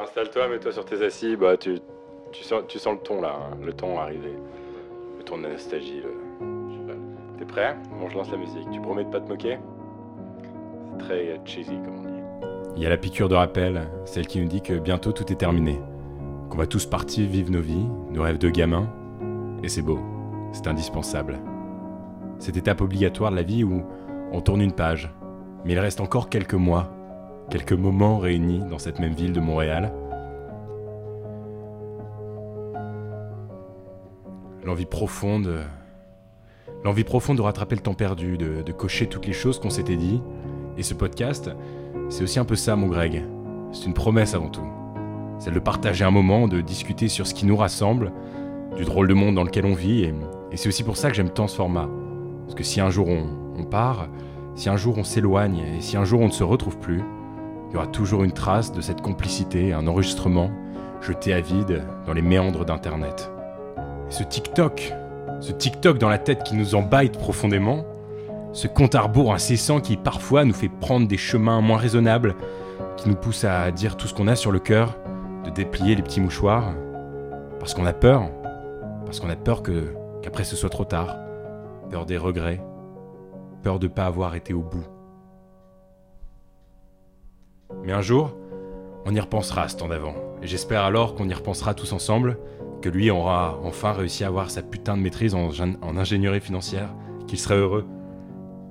[0.00, 1.36] Installe-toi, mets-toi sur tes assis.
[1.36, 1.78] Bah, tu,
[2.32, 4.34] tu, sens, tu sens le ton là, hein, le ton arriver.
[5.18, 6.02] Le ton de nostalgie.
[7.38, 7.76] T'es prêt?
[8.00, 8.68] Bon, je lance la musique.
[8.70, 9.58] Tu promets de pas te moquer?
[10.90, 12.22] C'est très cheesy, comme on dit.
[12.76, 15.36] Il y a la piqûre de rappel, celle qui nous dit que bientôt tout est
[15.36, 15.80] terminé.
[16.48, 18.88] Qu'on va tous partir vivre nos vies, nos rêves de gamins.
[19.64, 19.98] Et c'est beau,
[20.52, 21.40] c'est indispensable.
[22.38, 23.82] Cette étape obligatoire de la vie où
[24.32, 25.12] on tourne une page.
[25.64, 26.88] Mais il reste encore quelques mois,
[27.50, 29.92] quelques moments réunis dans cette même ville de Montréal.
[34.64, 35.60] L'envie profonde.
[36.84, 40.20] L'envie profonde de rattraper le temps perdu, de, cocher toutes les choses qu'on s'était dit.
[40.76, 41.50] Et ce podcast,
[42.08, 43.24] c'est aussi un peu ça, mon Greg.
[43.72, 44.66] C'est une promesse avant tout.
[45.38, 48.12] Celle de partager un moment, de discuter sur ce qui nous rassemble,
[48.76, 50.04] du drôle de monde dans lequel on vit.
[50.04, 50.14] Et,
[50.56, 51.88] c'est aussi pour ça que j'aime tant ce format.
[52.44, 54.08] Parce que si un jour on part,
[54.54, 57.02] si un jour on s'éloigne, et si un jour on ne se retrouve plus,
[57.68, 60.50] il y aura toujours une trace de cette complicité, un enregistrement
[61.02, 63.30] jeté à vide dans les méandres d'Internet.
[64.08, 64.94] Et ce TikTok,
[65.40, 67.84] ce TikTok dans la tête qui nous embête profondément,
[68.52, 72.34] ce compte à rebours incessant qui parfois nous fait prendre des chemins moins raisonnables,
[72.96, 74.96] qui nous pousse à dire tout ce qu'on a sur le cœur,
[75.44, 76.72] de déplier les petits mouchoirs,
[77.58, 78.30] parce qu'on a peur,
[79.04, 81.16] parce qu'on a peur que qu'après ce soit trop tard,
[81.90, 82.60] peur des regrets,
[83.62, 84.84] peur de ne pas avoir été au bout.
[87.84, 88.36] Mais un jour,
[89.04, 92.38] on y repensera à ce temps d'avant, et j'espère alors qu'on y repensera tous ensemble,
[92.80, 95.50] que lui aura enfin réussi à avoir sa putain de maîtrise en,
[95.96, 96.94] ingénierie financière,
[97.26, 97.86] qu'il serait heureux,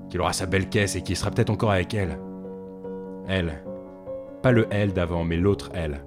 [0.10, 2.20] qu'il aura sa belle caisse et qu'il sera peut-être encore avec elle.
[3.28, 3.64] Elle.
[4.42, 6.06] Pas le elle d'avant, mais l'autre elle.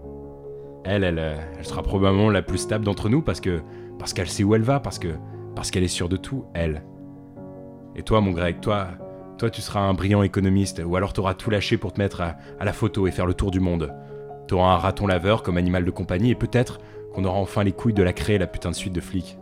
[0.85, 3.61] Elle, elle, euh, elle sera probablement la plus stable d'entre nous parce que
[3.99, 5.09] parce qu'elle sait où elle va, parce que
[5.55, 6.83] parce qu'elle est sûre de tout, elle.
[7.97, 8.89] Et toi, mon Greg, toi,
[9.41, 12.37] toi, tu seras un brillant économiste, ou alors t'auras tout lâché pour te mettre à,
[12.63, 13.91] la photo et faire le tour du monde.
[14.47, 16.79] T'auras un raton laveur comme animal de compagnie, et peut-être
[17.15, 19.39] qu'on aura enfin les couilles de la créer la putain de suite de flics.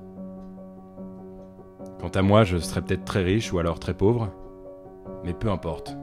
[2.00, 4.32] Quant à moi, je serai peut-être très riche ou alors très pauvre,
[5.24, 5.96] mais peu importe,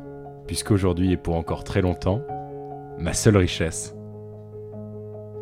[0.46, 2.20] puisqu'aujourd'hui et pour encore très longtemps,
[3.00, 3.96] ma seule richesse,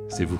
[0.09, 0.39] c'est vous.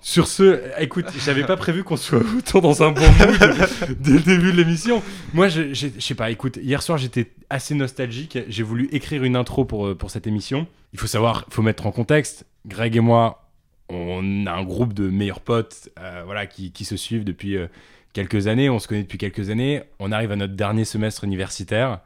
[0.00, 4.20] Sur ce, écoute, j'avais pas prévu qu'on soit autant dans un bon mood dès le
[4.20, 5.02] début de l'émission.
[5.34, 8.38] Moi, je, je, je sais pas, écoute, hier soir j'étais assez nostalgique.
[8.48, 10.66] J'ai voulu écrire une intro pour, euh, pour cette émission.
[10.92, 12.46] Il faut savoir, il faut mettre en contexte.
[12.66, 13.50] Greg et moi,
[13.88, 17.66] on a un groupe de meilleurs potes euh, voilà, qui, qui, se suivent depuis euh,
[18.12, 18.70] quelques années.
[18.70, 19.82] On se connaît depuis quelques années.
[19.98, 22.00] On arrive à notre dernier semestre universitaire.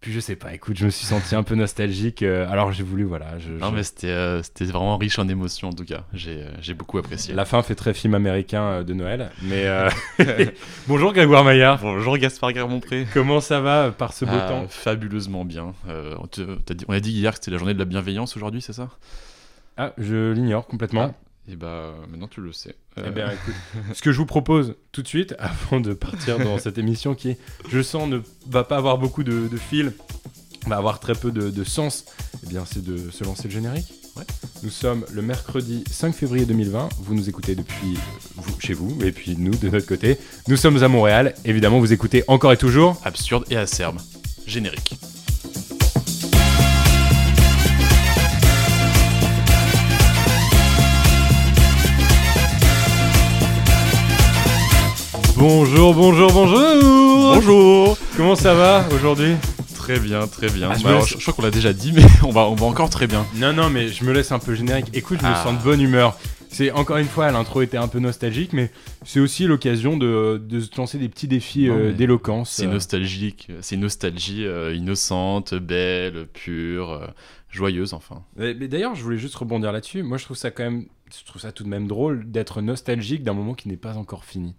[0.00, 2.22] Puis je sais pas, écoute, je me suis senti un peu nostalgique.
[2.22, 3.36] euh, alors j'ai voulu, voilà.
[3.40, 6.04] Je, Non, je- mais c'était euh, c'était vraiment riche en émotions en tout cas.
[6.14, 7.34] J'ai euh, j'ai beaucoup apprécié.
[7.34, 9.30] La fin fait très film américain euh, de Noël.
[9.42, 9.90] Mais euh,
[10.86, 11.80] bonjour Grégoire Maillard.
[11.80, 13.08] Bonjour Gaspard Garmont-Pré.
[13.12, 14.66] Comment ça va par ce beau Ah, temps?
[14.68, 15.74] Fabuleusement bien.
[15.88, 18.72] Euh, on, dit- a dit hier que c'était la journée de la bienveillance aujourd'hui, c'est
[18.72, 18.90] ça?
[19.76, 21.12] Ah, je l'ignore complètement.
[21.50, 22.74] Et bah maintenant tu le sais.
[22.96, 23.54] Eh Euh, bien, écoute,
[23.94, 27.36] ce que je vous propose tout de suite, avant de partir dans cette émission qui,
[27.70, 29.92] je sens, ne va pas avoir beaucoup de, de fil,
[30.66, 32.04] va avoir très peu de, de sens,
[32.44, 33.92] eh bien, c'est de se lancer le générique.
[34.16, 34.24] Ouais.
[34.62, 36.88] Nous sommes le mercredi 5 février 2020.
[37.00, 38.00] Vous nous écoutez depuis euh,
[38.36, 40.18] vous, chez vous, et puis nous de notre côté.
[40.48, 41.34] Nous sommes à Montréal.
[41.44, 43.00] Évidemment, vous écoutez encore et toujours.
[43.04, 43.98] absurde et acerbe.
[44.46, 44.94] Générique.
[55.38, 57.34] Bonjour, bonjour, bonjour.
[57.34, 59.34] Bonjour Comment ça va aujourd'hui?
[59.76, 60.70] Très bien, très bien.
[60.72, 62.66] Ah, je Bah, laisse- je, crois qu'on l'a déjà dit, mais on va, on va
[62.66, 63.24] encore très bien.
[63.36, 64.86] Non, non, mais je me laisse un peu générique.
[64.94, 65.42] Écoute, je me Ah.
[65.44, 66.18] sens de bonne humeur.
[66.50, 68.72] C'est encore une fois, l'intro était un peu nostalgique, mais
[69.04, 72.50] c'est aussi l'occasion de, de se lancer des petits défis euh, d'éloquence.
[72.50, 72.72] C'est euh.
[72.72, 77.06] nostalgique, c'est une nostalgie euh, innocente, belle, pure, euh,
[77.50, 78.22] joyeuse enfin.
[78.36, 80.02] Mais, mais d'ailleurs, je voulais juste rebondir là-dessus.
[80.02, 83.22] Moi, je trouve ça quand même, je trouve ça tout de même drôle d'être nostalgique
[83.22, 84.54] d'un moment qui n'est pas encore fini.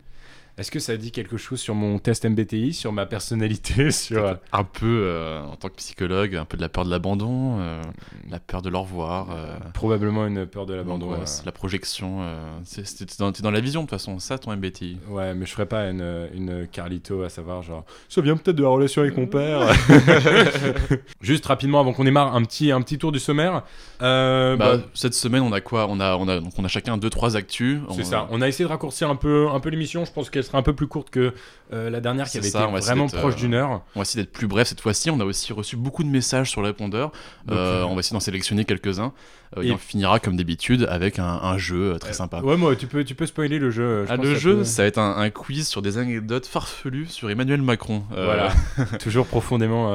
[0.59, 4.63] Est-ce que ça dit quelque chose sur mon test MBTI, sur ma personnalité, sur Un
[4.63, 7.81] peu, euh, en tant que psychologue, un peu de la peur de l'abandon, euh,
[8.29, 9.27] la peur de leur revoir.
[9.31, 11.25] euh, probablement une peur de l'abandon euh.
[11.45, 12.17] la projection.
[12.21, 14.97] euh, T'es dans, la vision de toute façon, ça ton MBTI.
[15.09, 18.63] Ouais, mais je ferais pas une, une Carlito à savoir genre ça vient peut-être de
[18.63, 19.61] la relation avec mon père.
[21.21, 23.63] Juste rapidement avant qu'on démarre un petit un petit tour du sommaire.
[24.01, 25.87] Euh, Bah, bah, cette semaine, on a quoi?
[25.89, 27.79] On a, on a, donc on a chacun deux trois actus.
[27.91, 28.27] c'est On- ça.
[28.31, 30.05] On a essayé de raccourcir un peu un peu l'émission.
[30.05, 31.33] Je pense qu'elle sera un peu plus courte que
[31.73, 33.81] euh, la dernière qui avait ça, été vraiment proche euh, d'une heure.
[33.95, 35.09] On va essayer d'être plus bref cette fois-ci.
[35.09, 37.11] On a aussi reçu beaucoup de messages sur le répondeur.
[37.45, 39.13] Donc, Euh, on va essayer d'en sélectionner quelques-uns.
[39.61, 39.67] Et...
[39.67, 42.41] et- on finira comme d'habitude avec un, un jeu très sympa.
[42.41, 44.05] Ouais, moi tu peux tu peux spoiler le jeu.
[44.07, 46.45] je Ah, pense le jeu, peut- ça va être un, un quiz sur des anecdotes
[46.45, 48.03] farfelues sur Emmanuel Macron.
[48.11, 48.51] Voilà.
[48.99, 49.89] Toujours profondément.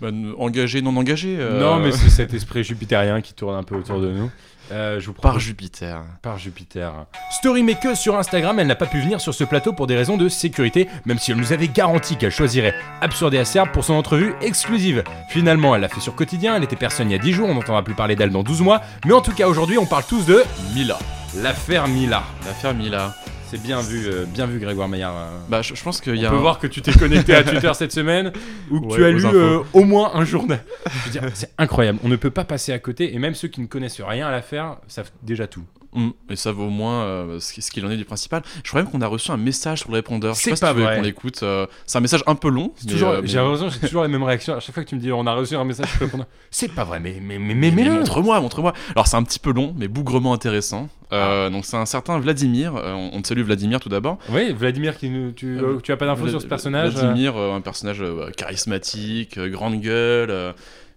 [0.00, 0.08] Bah,
[0.38, 1.36] engagé, non engagé.
[1.38, 4.30] euh, Non, mais c'est cet esprit jupitérien qui tourne un peu autour de nous.
[4.72, 6.02] Euh, je vous par Jupiter.
[6.22, 7.06] par Jupiter.
[7.30, 10.28] Storymaker sur Instagram, elle n'a pas pu venir sur ce plateau pour des raisons de
[10.28, 14.34] sécurité, même si elle nous avait garanti qu'elle choisirait Absurde et Acerbe pour son entrevue
[14.40, 15.02] exclusive.
[15.28, 17.54] Finalement, elle l'a fait sur Quotidien, elle était personne il y a 10 jours, on
[17.54, 20.24] n'entendra plus parler d'elle dans 12 mois, mais en tout cas aujourd'hui on parle tous
[20.26, 20.44] de
[20.74, 20.98] Mila.
[21.36, 22.22] l'affaire Mila.
[22.46, 23.14] L'affaire Mila.
[23.50, 25.16] C'est bien vu, euh, bien vu Grégoire Maillard.
[25.16, 25.38] euh.
[25.48, 26.30] Bah, je, je pense qu'il On y a.
[26.30, 28.32] peut un- voir que tu t'es connecté à Twitter cette semaine
[28.70, 29.36] ou que tu as lu infos.
[29.36, 30.62] euh, au moins un journal.
[30.92, 31.98] Je veux dire, c'est incroyable.
[32.04, 34.30] On ne peut pas passer à côté et même ceux qui ne connaissent rien à
[34.30, 35.64] l'affaire savent déjà tout.
[35.92, 38.42] Mm, et ça vaut au moins euh, ce qui- ce qu'il en est du principal.
[38.62, 40.34] Je crois même qu'on a reçu un message sur le répondeur.
[40.34, 40.96] Je sais C'est pas, si pas tu veux vrai.
[40.96, 41.42] qu'on l'écoute.
[41.42, 42.72] euh, c'est un message un peu long.
[42.88, 45.00] Toujours, euh, j'ai l'impression j'ai toujours la même réaction à chaque fois que tu me
[45.00, 46.26] dis on a reçu un message sur le répondeur.
[46.52, 48.72] C'est pas vrai, mais mais mais montre-moi, montre-moi.
[48.94, 50.88] Alors c'est un petit peu long, mais bougrement intéressant.
[51.12, 52.74] Euh, Donc c'est un certain Vladimir.
[52.74, 54.18] On, te salue Vladimir tout d'abord.
[54.28, 58.00] Oui, Vladimir, qui nous, tu, tu as pas d'infos sur ce personnage Vladimir, un personnage
[58.36, 60.54] charismatique, grande gueule,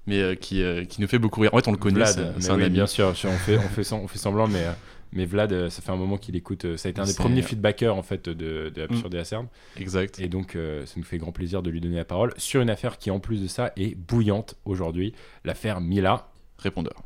[0.07, 1.53] mais euh, qui, euh, qui nous fait beaucoup rire.
[1.53, 2.73] En fait, on le connaît, Vlad, c'est un oui, ami.
[2.73, 4.71] bien sûr, on fait, on fait, on fait semblant, mais, euh,
[5.13, 6.75] mais Vlad, ça fait un moment qu'il écoute.
[6.75, 9.47] Ça a été un des premiers feedbackers en fait de, de Absurde et Acerbe.
[9.77, 10.19] Exact.
[10.19, 12.69] Et donc, euh, ça nous fait grand plaisir de lui donner la parole sur une
[12.69, 15.13] affaire qui, en plus de ça, est bouillante aujourd'hui
[15.45, 16.27] l'affaire Mila.
[16.57, 17.03] Répondeur.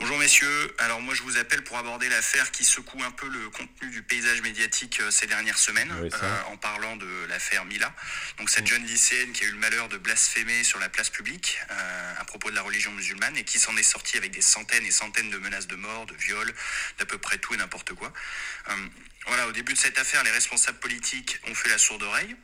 [0.00, 3.48] Bonjour messieurs, alors moi je vous appelle pour aborder l'affaire qui secoue un peu le
[3.50, 7.92] contenu du paysage médiatique euh, ces dernières semaines Oui, euh, en parlant de l'affaire Mila.
[8.38, 11.58] Donc cette jeune lycéenne qui a eu le malheur de blasphémer sur la place publique
[11.70, 14.84] euh, à propos de la religion musulmane et qui s'en est sortie avec des centaines
[14.84, 16.52] et centaines de menaces de mort, de viol,
[16.98, 18.12] d'à peu près tout et n'importe quoi.
[18.68, 18.72] Euh,
[19.26, 22.36] voilà, au début de cette affaire, les responsables politiques ont fait la sourde oreille.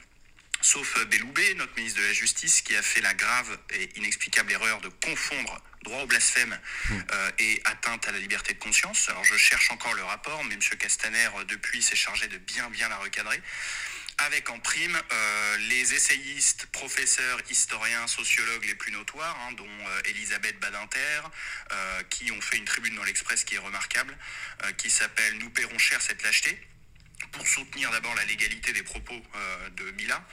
[0.61, 4.53] Sauf euh, Belloubet, notre ministre de la Justice, qui a fait la grave et inexplicable
[4.53, 6.59] erreur de confondre droit au blasphème
[6.91, 9.09] euh, et atteinte à la liberté de conscience.
[9.09, 10.61] Alors je cherche encore le rapport, mais M.
[10.79, 13.41] Castaner, euh, depuis, s'est chargé de bien bien la recadrer.
[14.27, 20.01] Avec en prime euh, les essayistes, professeurs, historiens, sociologues les plus notoires, hein, dont euh,
[20.05, 21.23] Elisabeth Badinter,
[21.73, 24.15] euh, qui ont fait une tribune dans l'Express qui est remarquable,
[24.65, 26.59] euh, qui s'appelle Nous paierons cher cette lâcheté
[27.33, 30.25] pour soutenir d'abord la légalité des propos euh, de Mila,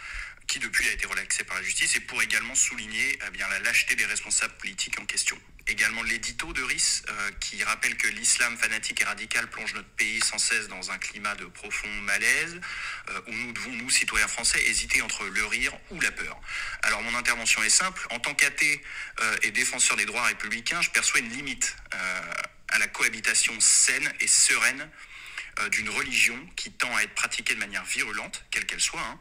[0.48, 3.60] qui depuis a été relaxé par la justice, et pour également souligner eh bien, la
[3.60, 5.38] lâcheté des responsables politiques en question.
[5.68, 10.22] Également l'édito de RIS, euh, qui rappelle que l'islam fanatique et radical plonge notre pays
[10.22, 12.62] sans cesse dans un climat de profond malaise,
[13.10, 16.40] euh, où nous devons, nous, citoyens français, hésiter entre le rire ou la peur.
[16.84, 18.08] Alors mon intervention est simple.
[18.12, 18.82] En tant qu'athée
[19.44, 21.76] et défenseur des droits républicains, je perçois une limite
[22.70, 24.90] à la cohabitation saine et sereine
[25.60, 29.20] euh, d'une religion qui tend à être pratiquée de manière virulente, quelle qu'elle soit, hein,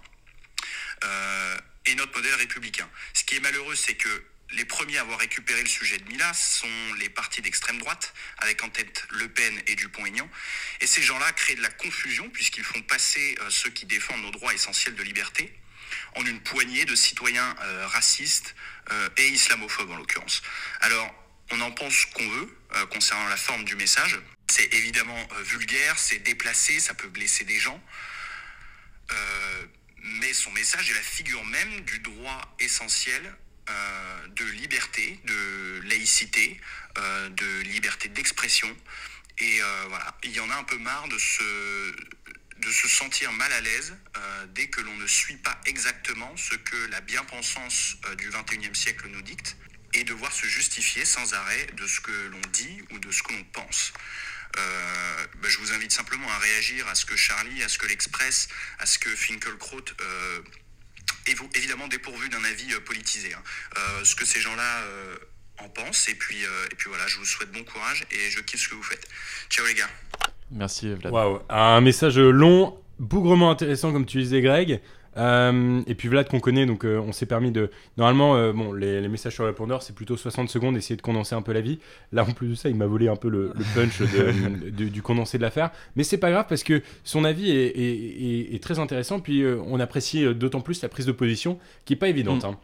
[1.04, 2.88] euh, et notre modèle républicain.
[3.14, 6.32] Ce qui est malheureux, c'est que les premiers à avoir récupéré le sujet de Mila
[6.34, 10.28] sont les partis d'extrême droite, avec en tête Le Pen et Dupont-Aignan.
[10.80, 14.30] Et ces gens-là créent de la confusion, puisqu'ils font passer euh, ceux qui défendent nos
[14.30, 15.52] droits essentiels de liberté
[16.16, 17.54] en une poignée de citoyens
[17.86, 18.56] racistes
[19.16, 20.42] et islamophobes en l'occurrence.
[20.80, 21.14] Alors,
[21.50, 22.58] on en pense ce qu'on veut
[22.90, 24.18] concernant la forme du message.
[24.56, 27.78] C'est évidemment euh, vulgaire, c'est déplacé, ça peut blesser des gens.
[29.12, 29.66] Euh,
[29.98, 33.36] mais son message est la figure même du droit essentiel
[33.68, 36.58] euh, de liberté, de laïcité,
[36.96, 38.74] de liberté d'expression.
[39.38, 41.92] Et voilà, il y en a un peu marre de se,
[42.60, 43.94] de se sentir mal à l'aise
[44.54, 49.20] dès que l'on ne suit pas exactement ce que la bien-pensance du 21e siècle nous
[49.20, 49.58] dicte
[49.92, 53.34] et devoir se justifier sans arrêt de ce que l'on dit ou de ce que
[53.34, 53.92] l'on pense.
[54.58, 57.86] Euh, ben, je vous invite simplement à réagir à ce que Charlie, à ce que
[57.86, 58.48] l'Express,
[58.78, 60.40] à ce que Finkelkraut euh,
[61.54, 63.34] évidemment dépourvu d'un avis euh, politisé.
[63.34, 63.42] hein.
[63.76, 65.16] Euh, ce que ces gens-là euh,
[65.58, 66.08] en pensent.
[66.08, 68.68] Et puis, euh, et puis voilà, je vous souhaite bon courage et je kiffe ce
[68.68, 69.06] que vous faites.
[69.50, 69.90] Ciao les gars.
[70.50, 71.12] Merci Vlad.
[71.12, 74.80] Waouh, un message long, bougrement intéressant comme tu disais Greg.
[75.16, 77.70] Euh, et puis Vlad qu'on connaît, donc euh, on s'est permis de...
[77.96, 81.02] Normalement, euh, bon, les, les messages sur le répondeur, c'est plutôt 60 secondes, essayer de
[81.02, 81.78] condenser un peu la vie.
[82.12, 84.88] Là, en plus de ça, il m'a volé un peu le, le punch de- de-
[84.88, 85.70] du condensé de l'affaire.
[85.96, 89.20] Mais c'est pas grave parce que son avis est, est- est- est très intéressant.
[89.20, 92.42] Puis on apprécie d'autant plus la prise de position qui est pas évidente.
[92.44, 92.46] Mm.
[92.48, 92.58] hein.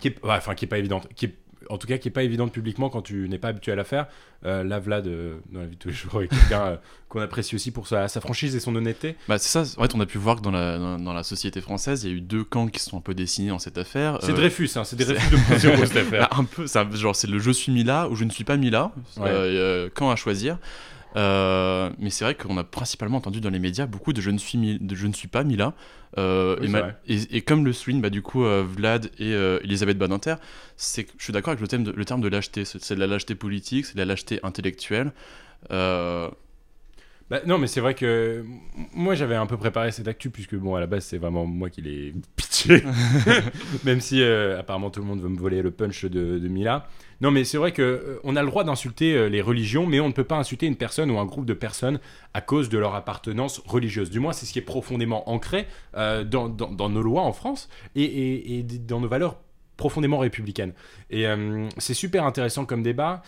[0.00, 1.06] Qui est, ouais, enfin, qui est pas évidente.
[1.14, 1.34] Qui est,
[1.70, 3.84] en tout cas, qui est pas évidente publiquement quand tu n'es pas habitué à la
[3.84, 4.06] faire.
[4.44, 6.76] Euh, là, Vlad, euh, dans la vie de tous les jours, est quelqu'un euh,
[7.08, 9.16] qu'on apprécie aussi pour sa, sa franchise et son honnêteté.
[9.28, 11.22] Bah, c'est ça, en fait, on a pu voir que dans la, dans, dans la
[11.22, 13.58] société française, il y a eu deux camps qui se sont un peu dessinés dans
[13.58, 14.18] cette affaire.
[14.22, 15.36] C'est Euh, Dreyfus, hein, c'est Dreyfus de
[15.86, 16.28] cette affaire.
[16.30, 18.56] Bah, un peu, ça, genre c'est le je suis Mila ou je ne suis pas
[18.56, 19.90] Mila, Ouais.
[19.94, 20.58] quand à choisir.
[21.16, 24.38] Euh, mais c'est vrai qu'on a principalement entendu dans les médias beaucoup de je ne
[24.38, 25.74] suis, de je ne suis pas Mila.
[26.18, 26.72] Euh, Oui,
[27.30, 30.36] et, comme le souligne bah, du coup euh, Vlad et Elisabeth Badinter,
[30.76, 32.64] c'est je suis d'accord avec le terme de, le terme de lâcheté.
[32.64, 35.12] C'est de la lâcheté politique, c'est de la lâcheté intellectuelle.
[37.30, 38.44] Bah, non, mais c'est vrai que
[38.92, 41.70] moi j'avais un peu préparé cette actu, puisque bon, à la base, c'est vraiment moi
[41.70, 42.12] qui l'ai
[43.84, 46.88] Même si euh, apparemment tout le monde veut me voler le punch de, Mila.
[47.20, 50.00] Non, mais c'est vrai que euh, on a le droit d'insulter euh, les religions, mais
[50.00, 52.00] on ne peut pas insulter une personne ou un groupe de personnes
[52.32, 54.10] à cause de leur appartenance religieuse.
[54.10, 56.48] Du moins, c'est ce qui est profondément ancré dans,
[56.88, 59.36] nos lois en France et, dans nos valeurs
[59.76, 60.72] profondément républicaines.
[61.10, 61.26] Et
[61.78, 63.22] c'est super intéressant comme débat.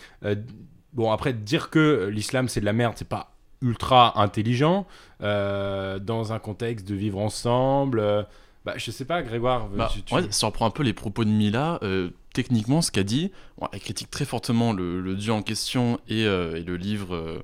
[0.93, 4.85] Bon, après, dire que l'islam c'est de la merde, c'est pas ultra intelligent
[5.21, 8.27] dans un contexte de vivre ensemble.
[8.67, 9.67] Bah, je sais pas, Grégoire.
[9.69, 11.79] Bah, tu- tu- ouais, ça reprend un peu les propos de Mila.
[11.83, 15.99] euh, techniquement, ce qu'a dit, bon, elle critique très fortement le, le dieu en question
[16.07, 17.37] et, euh, et le livre, euh,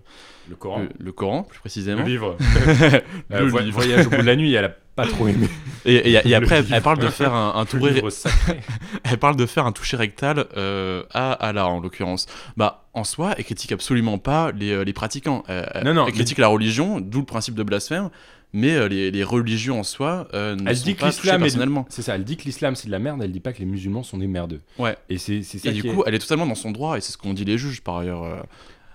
[0.49, 0.79] le Coran.
[0.81, 2.03] le, le Coran plus précisément.
[2.03, 2.37] Le livre.
[3.29, 3.71] Le livre.
[3.71, 5.47] Voyage au bout de la nuit, elle a pas trop aimé.
[5.85, 8.59] Et, et- et Le après, elle, parle de faire un, toucher, livre sacré.
[9.03, 12.27] elle parle de faire un toucher rectal euh, à Allah en l'occurrence.
[12.57, 15.43] Bah, en soi, elle critique absolument pas les, les pratiquants.
[15.47, 18.09] Elle, elle- Non, non, elle critique la religion, d'où le principe de blasphème.
[18.55, 21.21] Mais euh, les, les religions en soi euh, ne Elle sont dit que pas est.
[21.39, 21.85] personnellement.
[21.89, 23.65] C'est ça, elle dit que l'islam c'est de la merde, elle dit pas que les
[23.65, 24.61] musulmans sont des merdeux.
[24.77, 24.95] Ouais.
[25.09, 27.11] Et c'est ça Et du est- coup, elle est totalement dans son droit, et c'est
[27.11, 28.23] ce qu'ont dit les juges par ailleurs.
[28.23, 28.39] euh.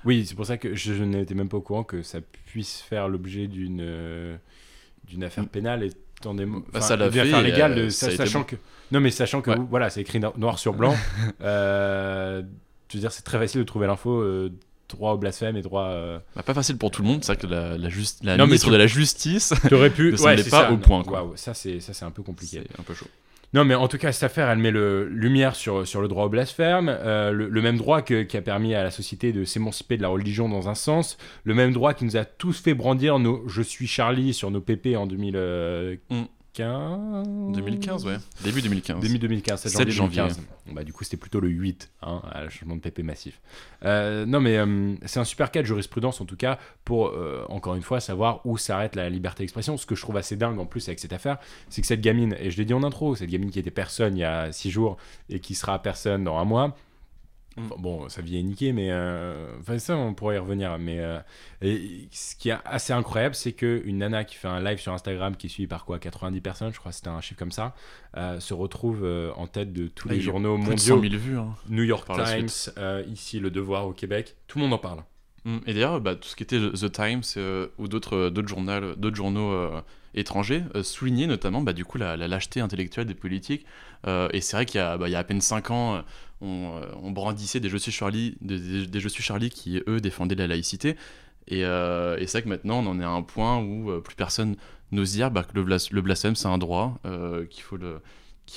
[0.04, 2.80] Oui, c'est pour ça que je, je n'étais même pas au courant que ça puisse
[2.80, 4.36] faire l'objet d'une euh,
[5.08, 5.82] d'une affaire pénale
[6.20, 8.44] étant des Bah, enfin, ça l'a fait, affaire et, légale, ça sachant bon.
[8.44, 8.56] que
[8.92, 9.56] non mais sachant que Ouais.
[9.68, 10.94] voilà, c'est écrit no- noir sur blanc.
[11.42, 12.42] euh,
[12.90, 14.20] je veux dire, c'est très facile de trouver l'info.
[14.22, 14.50] euh,
[14.88, 15.84] droit au blasphème et droit.
[15.86, 18.36] euh, Bah, pas facile pour tout le monde, c'est vrai que la, la, juste- la
[18.36, 20.12] Non, mais ministre tu- de la Justice, T'aurais pu.
[20.12, 21.32] Ne c'est pas ça, au non, point, quoi.
[21.36, 22.62] ça c'est ça c'est un peu compliqué.
[22.70, 23.06] c'est un peu chaud.
[23.54, 26.24] Non, mais en tout cas, cette affaire, elle met le lumière sur, sur le droit
[26.26, 29.44] au blasphème, euh, le, le même droit que- qui a permis à la société de
[29.44, 32.74] s'émanciper de la religion dans un sens, le même droit qui nous a tous fait
[32.74, 36.26] brandir nos Je suis Charlie sur nos PP en 2015.
[36.64, 38.16] 2015, ouais.
[38.42, 39.00] Début 2015.
[39.00, 40.16] Début 2015, 7 7 janvier.
[40.16, 40.34] janvier.
[40.34, 40.46] 2015.
[40.66, 43.40] Bon, Bah, du coup, c'était plutôt le 8, hein, à le changement de PP massif.
[43.84, 47.44] Euh, non, mais euh, c'est un super cas de jurisprudence, en tout cas, pour, euh,
[47.48, 49.76] encore une fois, savoir où s'arrête la liberté d'expression.
[49.76, 51.38] Ce que je trouve assez dingue, en plus, avec cette affaire,
[51.68, 54.16] c'est que cette gamine, et je l'ai dit en intro, cette gamine qui était personne
[54.16, 54.96] il y a 6 jours
[55.28, 56.76] et qui sera personne dans un mois.
[57.66, 60.78] Enfin, bon, sa vie est niquée, mais euh, enfin, ça, on pourrait y revenir.
[60.78, 61.18] Mais euh,
[61.62, 65.36] et ce qui est assez incroyable, c'est qu'une nana qui fait un live sur Instagram
[65.36, 67.74] qui est suivie par quoi 90 personnes, je crois que c'était un chiffre comme ça,
[68.16, 71.10] euh, se retrouve en tête de tous Ah, les journaux Plus de 100 mondiaux.
[71.10, 71.38] 000 vues.
[71.38, 71.54] hein.
[71.68, 72.48] New York Times,
[73.10, 75.02] ici Le Devoir au Québec, tout le monde en parle.
[75.44, 75.58] Mm.
[75.66, 77.22] Et d'ailleurs, bah, tout ce qui était The Times
[77.78, 79.70] ou d'autres journaux, journaux
[80.14, 83.66] étrangers soulignaient notamment bah, du coup la, la lâcheté intellectuelle des politiques.
[84.06, 86.02] Euh, et c'est vrai qu'il y, a- bah, y a à peine 5 ans,
[86.40, 90.34] on, euh, on brandissait des Je suis Charlie, des, Je suis Charlie qui eux défendaient
[90.34, 90.96] la laïcité.
[91.48, 94.00] Et, euh, et c'est vrai que maintenant on en est à un point où euh,
[94.00, 94.56] plus personne
[94.92, 96.98] n'ose dire bah, que le, blas- le blasphème c'est un droit,
[97.50, 97.78] qu'il faut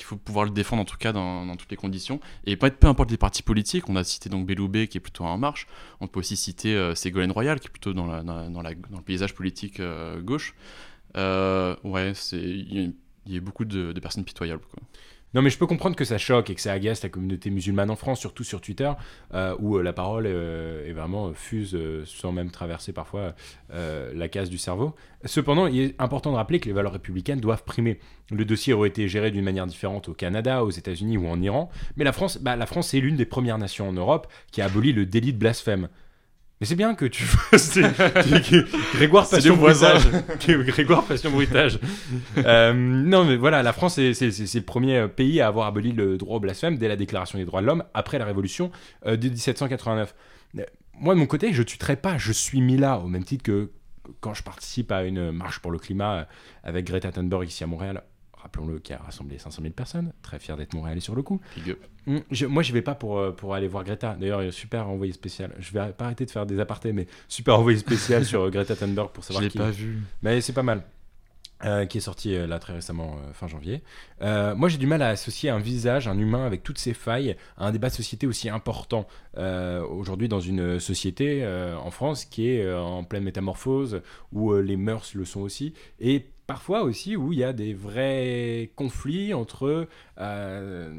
[0.02, 3.10] faut pouvoir le défendre en tout cas dans, toutes les conditions et pas peu importe
[3.10, 5.66] les partis politiques on a cité donc qui est plutôt en marche
[6.00, 9.80] on peut aussi citer Ségolène Royal, qui est plutôt dans, le paysage politique
[10.22, 10.54] gauche.
[11.14, 12.94] Ouais, il
[13.26, 14.62] y, a- beaucoup de, personnes pitoyables.
[15.34, 17.90] Non, mais je peux comprendre que ça choque et que ça agace la communauté musulmane
[17.90, 18.90] en France, surtout sur Twitter,
[19.32, 23.34] euh, où euh, la parole euh, est vraiment fuse sans même traverser parfois
[23.70, 24.94] la case du cerveau.
[25.24, 27.98] Cependant, il est important de rappeler que les valeurs républicaines doivent primer.
[28.30, 31.70] Le dossier aurait été géré d'une manière différente au Canada, aux États-Unis ou en Iran,
[31.96, 34.66] mais la France, bah, la France est l'une des premières nations en Europe qui a
[34.66, 35.88] aboli le délit de blasphème.
[36.62, 37.76] Mais c'est bien que tu fasses.
[38.94, 39.56] Grégoire Passion.
[39.56, 40.02] Bruitage.
[40.46, 41.80] Grégoire Passion Bruitage.
[42.38, 46.36] Euh, non, mais voilà, la France, c'est- le premier pays à avoir aboli le droit
[46.36, 48.70] au blasphème dès la Déclaration des droits de l'homme, après la Révolution
[49.06, 50.14] euh, de 1789.
[50.56, 50.62] Euh,
[51.00, 53.72] Moi, de mon côté, je tuterai pas, je suis mis là, au même titre que
[54.20, 56.24] quand je participe à une marche pour le climat euh,
[56.62, 58.04] avec Greta Thunberg ici à Montréal.
[58.42, 60.12] Rappelons-le, qui a rassemblé 500 000 personnes.
[60.22, 61.40] Très fier d'être montréalais sur le coup.
[62.30, 64.16] Je- moi, je vais pas pour, euh, pour aller voir Greta.
[64.18, 65.54] D'ailleurs, il y a super envoyé spécial.
[65.60, 68.74] Je vais pas arrêter de faire des apartés, mais super envoyé spécial sur euh, Greta
[68.74, 69.58] Thunberg pour Je savoir l'ai qui.
[69.58, 70.00] pas vu.
[70.22, 70.82] Mais c'est pas mal.
[71.64, 73.82] Euh, qui est sorti euh, là très récemment, euh, fin janvier.
[74.20, 77.66] Moi, j'ai du mal à associer un visage, un humain avec toutes ses failles, à
[77.68, 79.06] un débat de société aussi important
[79.88, 85.24] aujourd'hui dans une société en France qui est en pleine métamorphose, où les mœurs le
[85.24, 90.92] sont aussi, et parfois aussi où il y a des vrais conflits entre euh,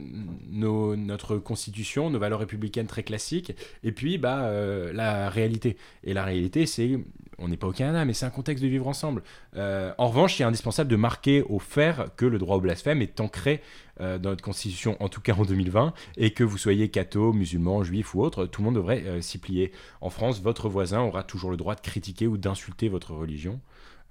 [0.49, 5.77] nos- notre constitution, nos valeurs républicaines très classiques, et puis bah, euh, la réalité.
[6.03, 6.97] Et la réalité, c'est,
[7.37, 9.21] on n'est pas au Canada, mais c'est un contexte de vivre ensemble.
[9.55, 13.03] Euh, en revanche, il est indispensable de marquer au fer que le droit au blasphème
[13.03, 13.61] est ancré
[13.99, 18.15] dans notre constitution, en tout cas en 2020, et que vous soyez catho, musulman, juif
[18.15, 19.71] ou autre, tout le monde devrait s'y plier.
[20.01, 23.59] En France, votre voisin aura toujours le droit de critiquer ou d'insulter votre religion.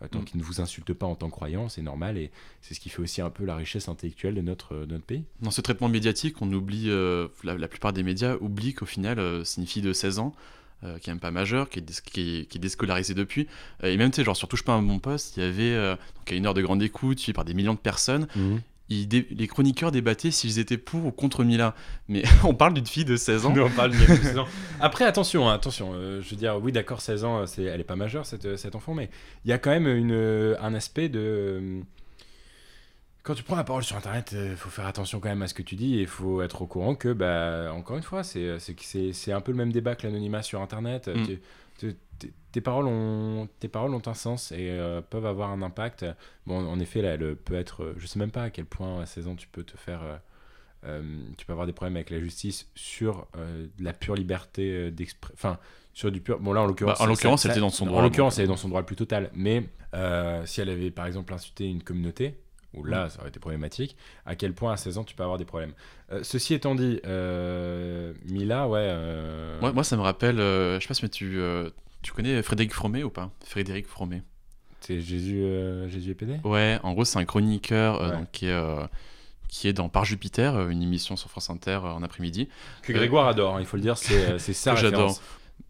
[0.03, 0.25] Euh, tant Mm.
[0.25, 2.31] qu'il ne vous insulte pas en tant que croyant, c'est normal, et
[2.61, 5.25] c'est ce qui fait aussi un peu la richesse intellectuelle de notre, de notre pays.
[5.41, 9.19] Dans ce traitement médiatique, on oublie, euh, la, la plupart des médias oublient qu'au final,
[9.19, 10.35] euh, c'est une fille de 16 ans,
[10.85, 13.47] euh, qui est même pas majeure, qui est, qui est, qui est déscolarisée depuis.
[13.85, 15.71] Euh, et même, tu sais, genre, sur Touche pas un bon poste, il y avait,
[15.75, 18.61] euh, donc à une heure de grande écoute, suivi par des millions de personnes, ils
[19.07, 21.75] dé- les chroniqueurs débattaient s'ils étaient pour ou contre Mila.
[22.09, 23.53] Mais on parle d'une fille de 16 ans.
[23.53, 24.47] Nous, on parle d'il y a plus de 16 ans.
[24.81, 25.93] Après, attention, hein, attention.
[25.95, 28.57] euh, je veux dire, oui, d'accord, 16 ans, c'est, elle est pas majeure, cette, euh,
[28.57, 29.11] cet enfant, mais
[29.45, 31.19] il y a quand même une, euh, un aspect de.
[31.21, 31.81] euh,
[33.23, 35.55] Quand tu prends la parole sur Internet, il faut faire attention quand même à ce
[35.55, 38.59] que tu dis et il faut être au courant que, bah, encore une fois, c'est,
[38.59, 41.09] c'est, que c'est, c'est un peu le même débat que l'anonymat sur Internet.
[41.09, 41.27] Mm.
[41.27, 41.39] Tu-
[41.79, 41.97] tu-
[42.53, 46.05] tes- paroles ont, tes paroles ont un sens et euh, peuvent avoir un impact.
[46.47, 47.83] Bon, en effet, là, elle peut être.
[47.85, 50.03] euh, Je sais même pas à quel point à 16 ans tu peux te faire.
[50.03, 50.17] euh,
[50.85, 51.03] euh,
[51.39, 55.35] tu peux avoir des problèmes avec la justice sur de la pure liberté d'expression.
[55.35, 55.59] Enfin,
[55.95, 56.41] sur du pur.
[56.41, 56.99] Bon, là, en l'occurrence.
[56.99, 58.69] Bah, en l'occurrence, elle était dans son En droit, l'occurrence, donc, elle est dans son
[58.69, 59.31] droit le plus total.
[59.35, 59.69] Mais
[60.45, 62.39] si elle avait, par exemple, insulté une communauté,
[62.75, 62.87] Mm.
[62.89, 65.45] là, ça aurait été problématique, à quel point à 16 ans tu peux avoir des
[65.45, 65.75] problèmes.
[66.11, 68.81] Euh, ceci étant dit, euh, Mila, ouais.
[68.81, 71.39] euh, Moi, moi, ça me rappelle, je sais pas si mais tu,
[72.03, 73.31] tu connais Frédéric Fromet ou pas?
[73.45, 74.23] Frédéric Fromet.
[74.81, 78.17] C'est Jésus, euh, Jésus Ouais, en gros, c'est un chroniqueur euh, Ouais.
[78.19, 78.85] donc, qui, est, euh,
[79.49, 82.49] qui est dans Par Jupiter, euh, une émission sur France Inter en après-midi.
[82.83, 85.21] Que Grégoire adore, hein, il faut le dire, c'est sa Que j'adore.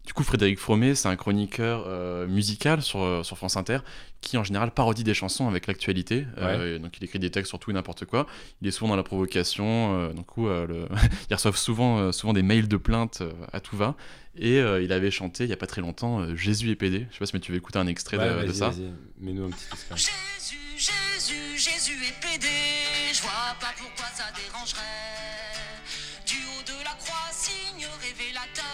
[0.05, 3.79] Du coup, Frédéric Fromet, c'est un chroniqueur euh, musical sur, euh, sur France Inter
[4.19, 6.25] qui, en général, parodie des chansons avec l'actualité.
[6.37, 8.27] Euh, donc, il écrit des textes sur tout et n'importe quoi.
[8.61, 9.97] Il est souvent dans la provocation.
[9.99, 10.87] euh, donc, euh, le...
[11.29, 13.95] il reçoit souvent, euh, souvent des mails de plainte euh, à tout va.
[14.37, 17.05] Et euh, il avait chanté, il y a pas très longtemps, euh, Jésus est pédé.
[17.09, 18.69] Je sais pas si tu veux écouter un extrait Ouais, de, de ça.
[18.69, 19.95] vas-y, mets-nous un petit extrait.
[19.95, 22.47] Jésus, Jésus, Jésus est pédé.
[23.13, 24.81] Je vois pas pourquoi ça dérangerait.
[26.25, 28.72] Du haut de la croix, signe révélateur.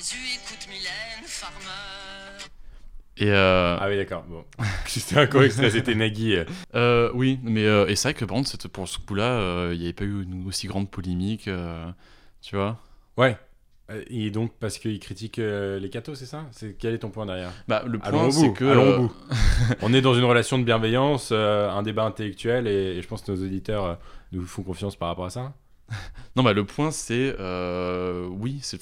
[0.00, 2.48] Jésus écoute Mylène Farmer.
[3.18, 4.46] Et euh, Ah oui, d'accord, bon.
[4.86, 6.36] C'était un extrait, c'était Nagui.
[6.36, 6.44] euh.
[6.74, 9.70] euh, oui, mais euh, et c'est vrai que par contre, c'était- pour ce coup-là, euh,
[9.74, 11.48] il n'y avait pas eu une aussi grande polémique.
[11.48, 11.84] euh,
[12.40, 12.78] tu vois?
[13.18, 13.36] Ouais.
[14.08, 16.46] Et donc, parce qu'il critique euh, les cathos, c'est ça?
[16.52, 17.52] C'est, Quel est ton point derrière?
[17.68, 18.64] Bah, Le point, c'est que.
[18.64, 19.12] allons au bout.
[19.82, 23.20] On est dans une relation de bienveillance, euh, un débat intellectuel, et, et je pense
[23.20, 23.94] que nos auditeurs euh,
[24.32, 25.52] nous font confiance par rapport à ça.
[26.36, 27.34] Non, bah, le point, c'est.
[27.40, 28.80] euh, oui, c'est,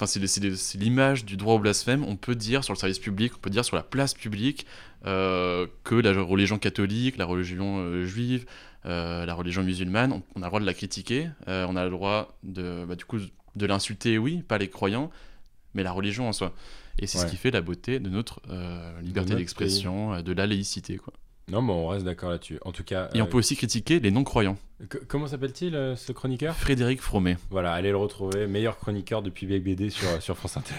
[0.78, 2.04] l'image du droit au blasphème.
[2.04, 4.66] On peut dire sur le service public, on peut dire sur la place publique
[5.06, 8.44] euh, que la religion catholique, la religion euh, juive,
[8.84, 11.30] la religion musulmane, on, on a le droit de la critiquer.
[11.46, 13.18] on a le droit de, bah, du coup,
[13.56, 15.10] de l'insulter, oui, pas les croyants,
[15.74, 16.54] mais la religion en soi.
[16.98, 17.24] Et c'est Ouais.
[17.26, 18.40] ce qui fait la beauté de notre
[19.02, 20.96] liberté d'expression, euh, de la laïcité.
[20.96, 21.12] Quoi.
[21.50, 22.58] Non, mais on reste d'accord là-dessus.
[22.64, 24.58] En tout cas, Et on euh, peut aussi critiquer les non-croyants.
[25.06, 26.54] comment s'appelle-t-il euh, ce chroniqueur?
[26.54, 27.38] Frédéric Fromet.
[27.50, 30.74] Voilà, allez le retrouver, meilleur chroniqueur depuis Big BD sur, sur France Inter.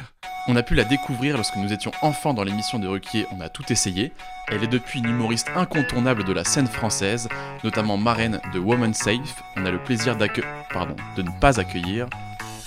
[0.47, 3.49] On a pu la découvrir lorsque nous étions enfants dans l'émission de Ruquier On a
[3.49, 4.12] tout essayé.
[4.47, 7.27] Elle est depuis une humoriste incontournable de la scène française,
[7.63, 9.41] notamment marraine de Woman Safe.
[9.58, 10.49] On a le plaisir d'accueillir.
[10.71, 12.08] Pardon, de ne pas accueillir.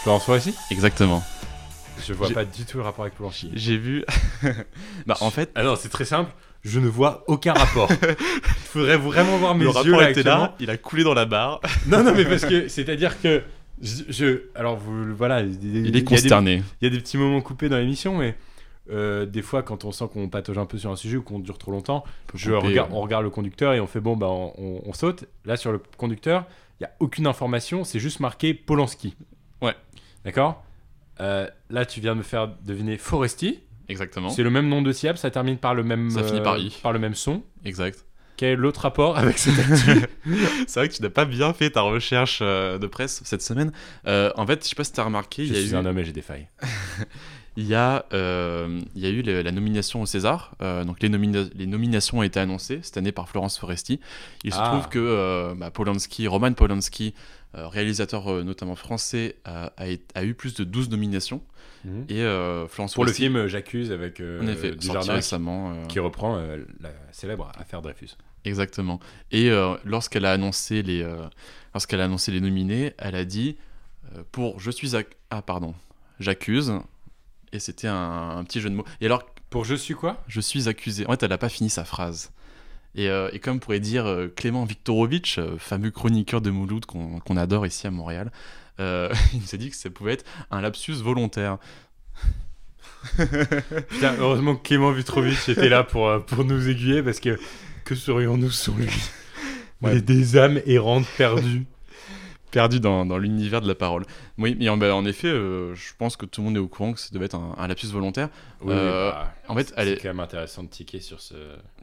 [0.03, 0.55] Florence Foresti?
[0.71, 1.23] Exactement.
[2.05, 3.53] Je vois pas du tout le rapport avec Polanski.
[3.55, 4.05] J'ai vu.
[5.07, 6.33] bah, en fait, Ah non, c'est très simple.
[6.63, 7.91] Je ne vois aucun rapport.
[8.11, 11.13] Il faudrait vraiment voir mes le yeux rapport là, était là, il a coulé dans
[11.15, 11.61] la barre.
[11.87, 13.43] Non, non, mais parce que c'est-à-dire que
[13.83, 16.63] je, je- alors vous voilà, il est consterné.
[16.81, 18.35] Il y a des petits moments coupés dans l'émission, mais
[18.91, 21.39] euh, des fois, quand on sent qu'on patauge un peu sur un sujet ou qu'on
[21.41, 22.97] dure trop longtemps, je couper, regarde, ouais.
[22.97, 25.25] on regarde le conducteur et on fait bon, bah, on, on- on saute.
[25.45, 26.47] Là, sur le conducteur,
[26.81, 29.15] il y a aucune information, c'est juste marqué Polanski.
[29.61, 29.75] Ouais.
[30.25, 30.65] D'accord?
[31.21, 33.61] Euh, Là, tu viens de me faire deviner Foresti.
[33.89, 34.29] Exactement.
[34.31, 36.77] C'est le même nom de syllabe, ça termine par le même, Ça finit par I.
[36.83, 37.43] par le même son.
[37.65, 38.05] Exact.
[38.37, 40.07] Quel est l'autre rapport avec cette actu
[40.67, 43.73] C'est vrai que tu n'as pas bien fait ta recherche euh, de presse cette semaine.
[44.07, 45.73] Euh, en fait, je sais pas si tu as remarqué, Je il y a suis
[45.73, 45.77] eu.
[45.77, 46.49] un homme et j'ai des failles.
[47.59, 50.53] Il y a, euh, il y a eu le- la nomination au César.
[50.63, 54.01] Euh, donc les, nomina- les nominations ont été annoncées cette année par Florence Foresti.
[54.43, 54.69] Il se Ah.
[54.71, 57.21] trouve que euh, bah, Polanski, Roman Polanski, euh,
[57.55, 61.43] réalisateur euh, notamment français, a, a été- a eu plus de 12 nominations.
[61.85, 62.05] Mhm.
[62.09, 65.73] Et euh, Florence Pour le film euh, J'accuse avec euh, en effet, sorti récemment.
[65.73, 68.11] euh, qui reprend euh, la célèbre affaire Dreyfus.
[68.45, 69.01] Exactement.
[69.33, 71.27] Et euh, lorsqu'elle a annoncé les, euh,
[71.75, 73.57] lorsqu'elle a annoncé les nominés, elle a dit
[74.17, 75.75] euh, pour je suis ac- ah pardon,
[76.21, 76.73] j'accuse.
[77.53, 78.85] Et c'était un, un petit jeu de mots.
[79.01, 80.23] Et alors Pour Je suis quoi?
[80.29, 81.05] Je suis accusé.
[81.07, 82.31] En fait, elle n'a pas fini sa phrase.
[82.95, 87.37] Et, euh, et comme pourrait dire euh, Clément Viktorovitch, euh, fameux chroniqueur de Mouloud qu'on
[87.37, 88.31] adore ici à Montréal,
[88.79, 91.59] il nous a dit que ça pouvait être un lapsus volontaire.
[93.17, 97.39] Putain, heureusement que Clément Vitrovitch était là pour, pour nous aiguiller parce que
[97.85, 98.89] que serions-nous sans lui?
[99.83, 100.01] Ouais.
[100.01, 101.65] Des âmes errantes perdues.
[102.53, 104.05] Perdu dans, dans l'univers de la parole.
[104.39, 106.69] Oui, mais en, bah, en effet, euh, je pense que tout le monde est au
[106.69, 108.29] courant que ça devait être un, un lapsus volontaire.
[108.61, 111.35] Oui, Euh, bah, en fait, c'est est- quand même intéressant de tiquer sur ce.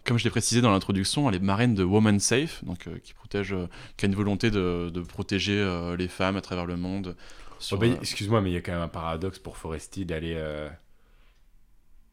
[0.05, 3.13] Comme je l'ai précisé dans l'introduction, elle est marraine de Woman Safe, donc euh, qui
[3.13, 3.53] protège,
[3.97, 5.57] qui a une volonté de, de protéger
[5.97, 7.15] les femmes à travers le monde.
[7.59, 10.05] sur, Oh, bah, euh, Excuse-moi, mais il y a quand même un paradoxe pour Foresti
[10.05, 10.37] d'aller.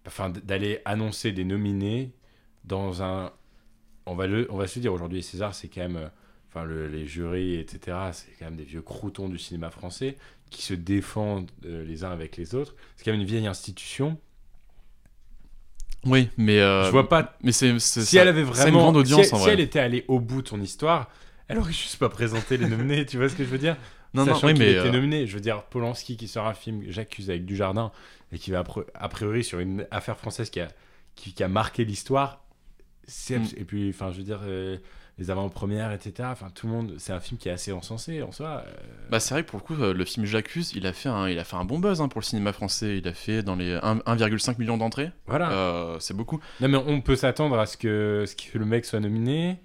[0.07, 2.12] Enfin, d'aller annoncer des nominés
[2.64, 3.33] dans un.
[4.07, 4.47] On va, le...
[4.51, 6.11] on va se dire aujourd'hui, César, c'est quand même.
[6.57, 10.16] Enfin le- les jurys, etc., c'est quand même des vieux croutons du cinéma français
[10.51, 12.75] qui se défendent euh, les uns avec les autres.
[12.97, 14.19] C'est quand même une vieille institution.
[16.05, 16.61] Oui, mais.
[16.61, 17.37] euh, Je vois pas.
[17.42, 17.79] Mais c'est.
[17.81, 18.69] Si ça- elle avait vraiment.
[18.79, 19.53] une grande audience si, en si vrai.
[19.55, 21.11] elle était allée au bout de son histoire,
[21.49, 23.05] elle aurait juste pas présenté les nominés.
[23.07, 23.77] tu vois ce que je veux dire?
[24.14, 24.71] Non, non, Sachant oui, qu'il mais.
[24.73, 25.27] était euh, nominé.
[25.27, 27.90] Je veux dire, Polanski qui sort un film, j'accuse avec Dujardin,
[28.33, 30.69] et qui va a pri- a priori sur une affaire française qui a,
[31.16, 32.45] qui, qui a marqué l'histoire.
[33.31, 33.35] Mm.
[33.57, 34.79] Et puis, enfin, je veux dire, euh,
[35.18, 36.29] les avant-premières, etc.
[36.33, 36.94] Enfin, tout le monde.
[36.98, 38.64] C'est un film qui est assez encensé en soi.
[38.66, 38.72] euh,
[39.11, 41.26] Bah c'est vrai que pour le coup, euh, le film J'accuse, il a fait un,
[41.29, 42.98] il a fait un bon buzz hein, pour le cinéma français.
[42.98, 45.11] Il a fait dans les 1 1,5 million d'entrées.
[45.26, 45.50] voilà.
[45.52, 46.38] Euh, c'est beaucoup.
[46.61, 49.59] Non, mais on peut s'attendre à ce que, ce que le mec soit nominé.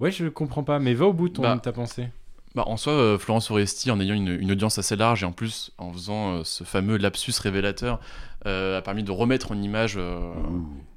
[0.00, 0.78] Ouais, je comprends pas.
[0.78, 2.08] Mais va au bout de ton, Bah, ta pensée.
[2.54, 5.32] Bah, en soi, euh, Florence Foresti, en ayant une, une audience assez large et en
[5.32, 7.98] plus en faisant euh, ce fameux lapsus révélateur,
[8.46, 10.20] euh, a permis de remettre en image euh,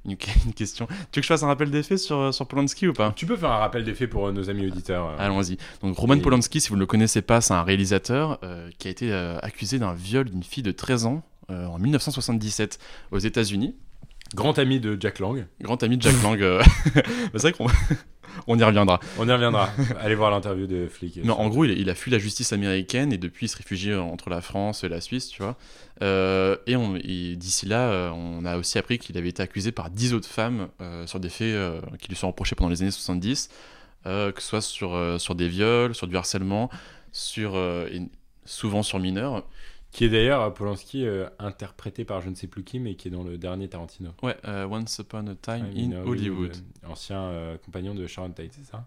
[0.03, 0.85] une, une question.
[0.87, 3.13] Tu veux que je fasse un rappel des faits sur, sur Polanski ou pas?
[3.15, 5.15] Tu peux faire un rappel des faits pour nos amis auditeurs.
[5.17, 5.57] Allons-y.
[5.81, 8.39] Donc Roman Et- Polanski, si vous ne le connaissez pas, c'est un réalisateur
[8.77, 12.79] qui a été accusé d'un viol d'une fille de 13 ans en 1977
[13.11, 13.75] aux États-Unis.
[14.33, 15.45] Grand ami de Jack Lang.
[15.61, 16.39] Grand ami de Jack Lang.
[17.33, 17.67] c'est vrai qu'on
[18.47, 18.99] on y reviendra.
[19.17, 19.69] On y reviendra.
[19.99, 21.19] Allez voir l'interview de flic.
[21.23, 23.93] Mais en gros, il, il a fui la justice américaine et depuis, il se réfugie
[23.93, 25.57] entre la France et la Suisse, tu vois.
[26.01, 30.13] Euh, et d'ici là, euh, on a aussi appris qu'il avait été accusé par 10
[30.13, 33.49] autres femmes euh, sur des faits euh, qui lui sont reprochés pendant les années 70,
[34.05, 36.69] euh, que ce soit sur, sur des viols, sur du harcèlement,
[37.11, 38.01] sur, et
[38.45, 39.45] souvent sur mineurs.
[39.95, 43.08] Qui est d'ailleurs euh, Polanski euh, interprété par je ne sais plus qui, mais qui
[43.08, 44.10] est dans le dernier Tarantino.
[44.23, 46.51] Ouais, euh, Once Upon a Time I in mean, Hollywood.
[46.84, 48.86] euh, ancien euh, compagnon de Sharon Tate, c'est ça?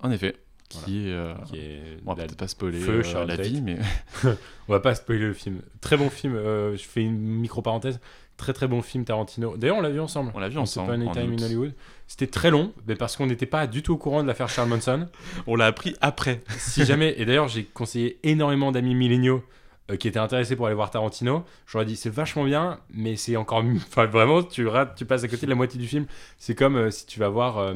[0.00, 0.34] En effet.
[0.68, 1.44] Qui est.
[1.46, 3.46] Qui est on va peut-être pas spoiler Feu, la Tate.
[3.46, 3.78] vie, mais.
[4.68, 5.62] On va pas spoiler le film.
[5.80, 6.34] Très bon film.
[6.34, 8.00] je fais une micro parenthèse.
[8.36, 9.56] Très très bon film Tarantino.
[9.56, 10.32] D'ailleurs, on l'a vu ensemble.
[10.34, 11.40] On l'a vu Once ensemble, Upon a en Time août.
[11.40, 11.74] in Hollywood.
[12.08, 14.68] C'était très long, mais parce qu'on n'était pas du tout au courant de l'affaire Charles
[14.68, 15.06] Manson.
[15.46, 16.42] On l'a appris après.
[16.58, 19.42] si jamais, et d'ailleurs j'ai conseillé énormément d'amis milléniaux
[19.96, 23.62] qui étaient intéressés pour aller voir Tarantino, j'aurais dit c'est vachement bien, mais c'est encore
[23.62, 23.80] mieux.
[23.88, 26.06] Enfin vraiment, tu, rates, tu passes à côté de la moitié du film.
[26.38, 27.72] C'est comme euh, si tu vas voir euh,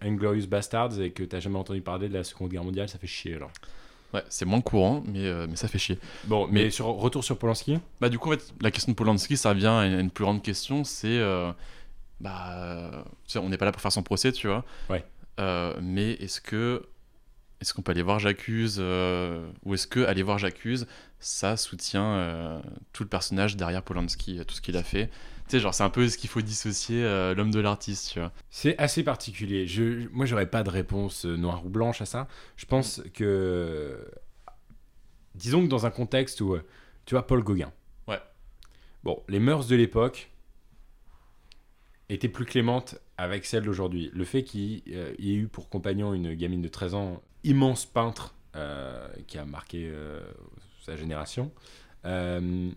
[0.00, 3.06] Inglorious Bastards et que t'as jamais entendu parler de la Seconde Guerre mondiale, ça fait
[3.06, 3.50] chier alors.
[4.12, 5.98] Ouais, c'est moins courant, mais, euh, mais ça fait chier.
[6.24, 7.78] Bon, mais, Mais- sur, retour sur Polanski.
[8.00, 10.42] Bah du coup en fait la question de Polanski ça revient à une, plus grande
[10.42, 11.52] question c'est euh,
[12.20, 13.02] bah euh,
[13.36, 15.04] on n'est pas là pour faire son procès tu vois Ouais.
[15.38, 16.82] Euh, mais est-ce que
[17.60, 20.86] est-ce qu'on peut aller voir J'accuse euh, ou est-ce que aller voir J'accuse
[21.18, 22.60] ça soutient euh,
[22.92, 25.08] tout le personnage derrière Polanski euh, tout ce qu'il a fait
[25.50, 28.20] tu sais genre c'est un peu ce qu'il faut dissocier euh, l'homme de l'artiste tu
[28.20, 29.66] vois C'est assez particulier.
[29.66, 32.28] Je, moi, j'aurais pas de réponse noire ou blanche à ça.
[32.56, 34.08] Je pense que.
[35.34, 36.56] Disons que dans un contexte où.
[37.04, 37.72] Tu vois, Paul Gauguin.
[38.06, 38.20] Ouais.
[39.02, 40.30] Bon, les mœurs de l'époque
[42.08, 44.10] étaient plus clémentes avec celles d'aujourd'hui.
[44.14, 47.86] Le fait qu'il euh, il ait eu pour compagnon une gamine de 13 ans, immense
[47.86, 50.20] peintre, euh, qui a marqué euh,
[50.84, 51.52] sa génération.
[52.04, 52.70] Euh,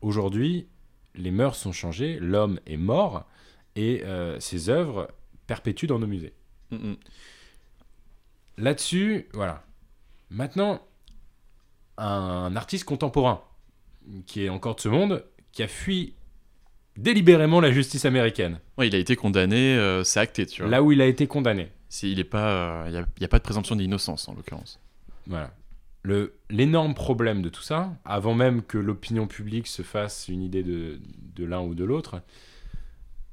[0.00, 0.66] Aujourd'hui,
[1.14, 3.24] les mœurs sont changées, l'homme est mort
[3.76, 4.02] et
[4.40, 5.08] ses œuvres
[5.46, 6.34] perpétuent dans nos musées.
[6.72, 6.96] Mm, mm.
[8.58, 9.64] Là-dessus, voilà.
[10.30, 10.82] Maintenant,
[11.98, 13.42] un artiste contemporain
[14.26, 16.14] qui est encore de ce monde, qui a fui
[16.96, 20.92] délibérément la justice américaine, il a été condamné euh, c'est acté tu vois là où
[20.92, 21.68] il a été condamné.
[21.94, 24.80] C'est- il est pas il y, a, y a pas de présomption d'innocence en l'occurrence
[25.26, 25.52] Voilà.
[26.04, 30.62] Le- L'énorme problème de tout ça, avant même que l'opinion publique se fasse une idée
[30.62, 31.00] de,
[31.36, 32.22] de l'un ou de l'autre,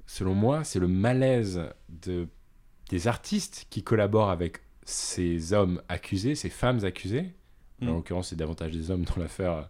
[0.06, 2.28] selon moi, c'est le malaise de,
[2.89, 7.34] des artistes qui collaborent avec ces hommes accusés, ces femmes accusées.
[7.82, 7.88] En Mm.
[7.95, 9.69] l'occurrence, c'est davantage des hommes dans l'affaire.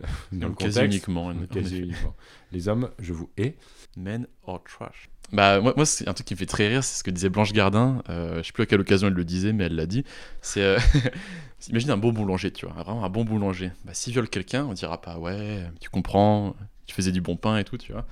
[0.00, 0.94] euh, dans le quasi contexte.
[0.96, 2.14] uniquement en- en Quasi uniquement.
[2.52, 3.56] Les hommes, je vous hais.
[3.96, 6.98] Men or trash Bah, moi, moi c'est un truc qui me fait très rire, c'est
[6.98, 8.02] ce que disait Blanche Gardin.
[8.08, 10.04] euh, je sais plus à quelle occasion elle le disait, mais elle l'a dit.
[10.40, 10.62] C'est.
[10.62, 10.78] euh,
[11.68, 13.70] imagine un bon boulanger, tu vois, vraiment un bon boulanger.
[13.84, 16.54] Bah, s'il viole quelqu'un, on dira pas, ouais, tu comprends,
[16.86, 18.06] tu faisais du bon pain et tout, tu vois.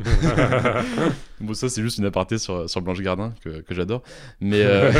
[1.40, 4.02] bon, ça, c'est juste une aparté sur, sur Blanche Gardin que, que j'adore.
[4.40, 4.90] Mais, euh,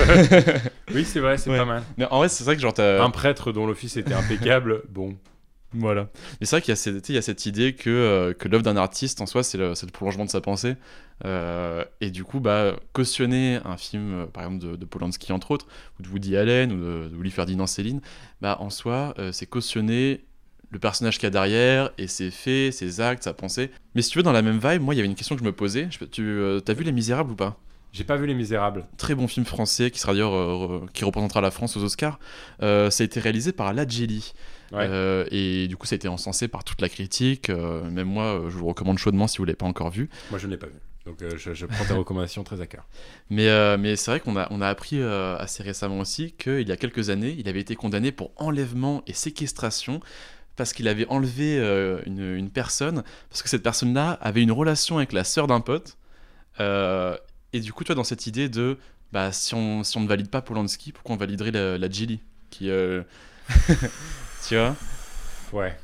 [0.94, 1.58] Oui, c'est vrai, c'est Ouais.
[1.58, 1.82] pas mal.
[1.96, 5.16] mais en vrai, c'est vrai que genre, Un prêtre dont l'office était impeccable, bon.
[5.72, 6.08] Voilà.
[6.40, 8.76] Mais c'est vrai qu'il y, a cette- y a idée que, euh, que l'œuvre d'un
[8.76, 10.74] artiste, en soi, c'est le, prolongement de sa pensée.
[11.24, 15.52] Euh, et du coup, bah, cautionner un film, euh, par exemple, de, de Polanski, entre
[15.52, 15.66] autres,
[15.98, 18.00] ou de Woody Allen, ou de, de Louis Ferdinand Céline,
[18.40, 20.24] bah, en soi, euh, c'est cautionner
[20.70, 23.70] le personnage qu'il y a derrière, et ses faits, ses actes, sa pensée.
[23.94, 25.40] Mais si tu veux, dans la même vibe, moi, il y avait une question que
[25.40, 25.88] je me posais.
[25.90, 27.58] Je, tu as vu Les Misérables ou pas?
[27.92, 28.86] J'ai pas vu Les Misérables.
[28.96, 32.20] Très bon film français, qui sera d'ailleurs, qui représentera la France aux Oscars.
[32.60, 34.32] Ça a été réalisé par Ladjeli.
[34.72, 34.86] Ouais.
[34.88, 37.50] Euh, et du coup, ça a été encensé par toute la critique.
[37.50, 40.08] Euh, même moi, euh, je vous recommande chaudement si vous l'avez pas encore vu.
[40.30, 40.78] Moi, je ne l'ai pas vu.
[41.06, 42.86] Donc euh, je, je prends ta recommandation très à cœur.
[43.30, 46.68] Mais, euh, mais c'est vrai qu'on a, on a appris euh, assez récemment aussi qu'il
[46.68, 50.00] y a quelques années, il avait été condamné pour enlèvement et séquestration
[50.56, 51.56] parce qu'il avait enlevé
[52.04, 55.96] une, une personne, parce que cette personne-là avait une relation avec la sœur d'un pote.
[56.58, 58.76] Et du coup, toi, dans cette idée de
[59.10, 62.20] bah, si, on, si on ne valide pas Polanski, pourquoi on validerait la, la Gilly
[62.50, 62.68] qui,
[64.48, 64.76] Tu vois
[65.52, 65.76] Ouais.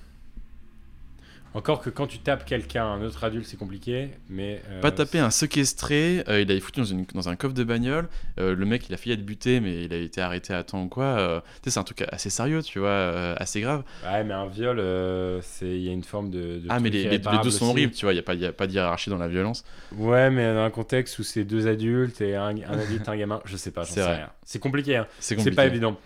[1.54, 4.60] Encore que quand tu tapes quelqu'un, un autre adulte, c'est compliqué, mais...
[4.68, 7.64] euh, Pas taper un séquestré, euh, il avait foutu dans, une, dans un coffre de
[7.64, 8.08] bagnole.
[8.38, 10.82] euh, le mec, il a failli être buté, mais il a été arrêté à temps
[10.82, 11.04] ou quoi.
[11.04, 13.84] euh, tu sais, c'est un truc assez sérieux, tu vois, euh, assez grave.
[14.04, 16.58] Ouais, mais un viol, euh, c'est il y a une forme de...
[16.58, 17.70] de ah, mais les, les- deux sont aussi.
[17.70, 19.64] horribles, tu vois, il n'y a pas, y a pas d'hierarchie dans la violence.
[19.96, 23.40] Ouais, mais dans un contexte où c'est deux adultes et un, un adulte, un gamin,
[23.46, 24.30] je sais pas, j'en C'est sais rien.
[24.44, 25.06] C'est compliqué, hein.
[25.20, 25.96] C'est pas évident.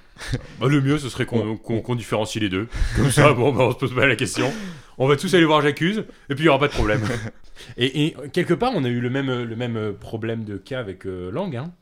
[0.60, 2.68] Bah, le mieux, ce serait qu'on qu'on- qu'on différencie les deux.
[2.96, 4.52] Comme ça, bon, bah, on se pose pas la question.
[4.98, 7.00] On va tous aller voir J'accuse, et puis il y aura pas de problème.
[7.76, 11.06] et, et quelque part, on a eu le même, le même problème de cas avec
[11.06, 11.72] euh, Lang, hein.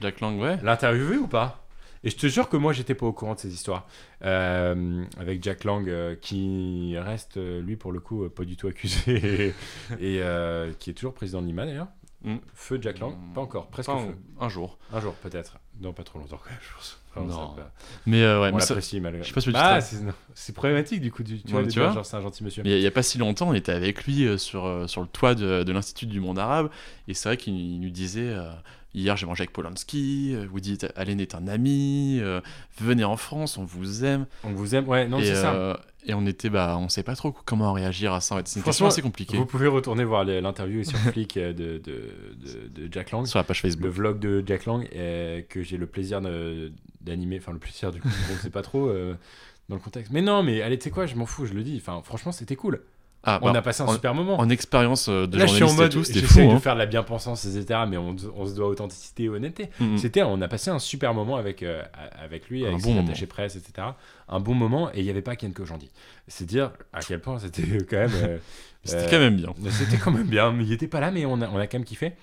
[0.00, 0.56] Jack Lang, ouais.
[0.62, 1.66] L'interviewé ou pas?
[2.02, 3.86] Et je te jure que moi, j'étais pas au courant de ces histoires.
[4.24, 8.56] Euh, avec Jack Lang, euh, qui reste, euh, lui, pour le coup, euh, pas du
[8.56, 9.12] tout accusé,
[10.00, 11.88] et, et, euh, qui est toujours président de l'IMA d'ailleurs.
[12.22, 12.36] Mm.
[12.54, 13.32] Feu Jack Lang Mm.
[13.34, 14.14] Pas encore, presque feu.
[14.40, 14.78] un jour.
[14.92, 15.58] Un jour, peut-être.
[15.80, 16.99] Non, pas trop longtemps, quand même, je pense.
[17.14, 17.56] Enfin, Non.
[18.06, 19.22] Mais euh, ouais, on l'apprécie malgré.
[19.22, 21.22] je sais pas si Bah, c'est problématique du coup.
[21.24, 22.62] Tu, tu Ouais, vois, tu vois genre c'est un gentil monsieur.
[22.64, 25.00] Mais il n'y a pas si longtemps, on était avec lui euh, sur, euh, sur
[25.00, 26.70] le toit de, de l'Institut du monde arabe,
[27.08, 28.50] et c'est vrai qu'il il nous disait euh,
[28.92, 32.40] Hier j'ai mangé avec Polanski, euh, Woody Allen est un ami, euh,
[32.80, 34.26] venez en France, on vous aime.
[34.42, 34.88] On vous aime.
[34.88, 35.54] Ouais, non, c'est ça.
[35.54, 35.76] euh,
[36.06, 38.34] et on était, bah, on sait pas trop comment réagir à ça.
[38.44, 41.78] C'est une question Franchement, assez compliquée Vous pouvez retourner voir l'interview sur Flick de, de,
[41.78, 43.26] de, de Jack Lang.
[43.26, 43.90] sur la page Le Facebook.
[43.92, 46.20] vlog de Jack Lang euh, que j'ai le plaisir
[47.00, 47.38] d'animer.
[47.38, 48.88] Enfin, le plaisir du coup, on sait pas trop
[49.68, 50.10] dans le contexte.
[50.12, 51.76] Mais non, mais allez, tu sais quoi, je m'en fous, je le dis.
[51.80, 52.80] Enfin, franchement, c'était cool.
[53.22, 54.38] Ah, On bah, a passé un en, super moment.
[54.38, 56.58] en expérience euh, de Là, je suis en journaliste et mode, j'essaie de hein.
[56.58, 57.80] faire de la bien-pensance, etc.
[57.88, 59.68] Mais on, on se doit authenticité et honnêteté.
[59.78, 59.98] Mm, mm.
[59.98, 61.82] C'était, on a passé un super moment avec, euh,
[62.22, 63.88] avec lui, Un avec bon ses attachés presse, etc.
[64.28, 65.90] Un bon moment, et il n'y avait pas Ken Kojandi.
[66.28, 68.10] C'est dire à quel point c'était quand même.
[68.14, 68.38] euh,
[68.84, 69.52] C'était euh, quand même bien.
[69.70, 71.76] C'était quand même bien, mais il était pas là, mais on a, on a quand
[71.78, 72.14] même kiffé.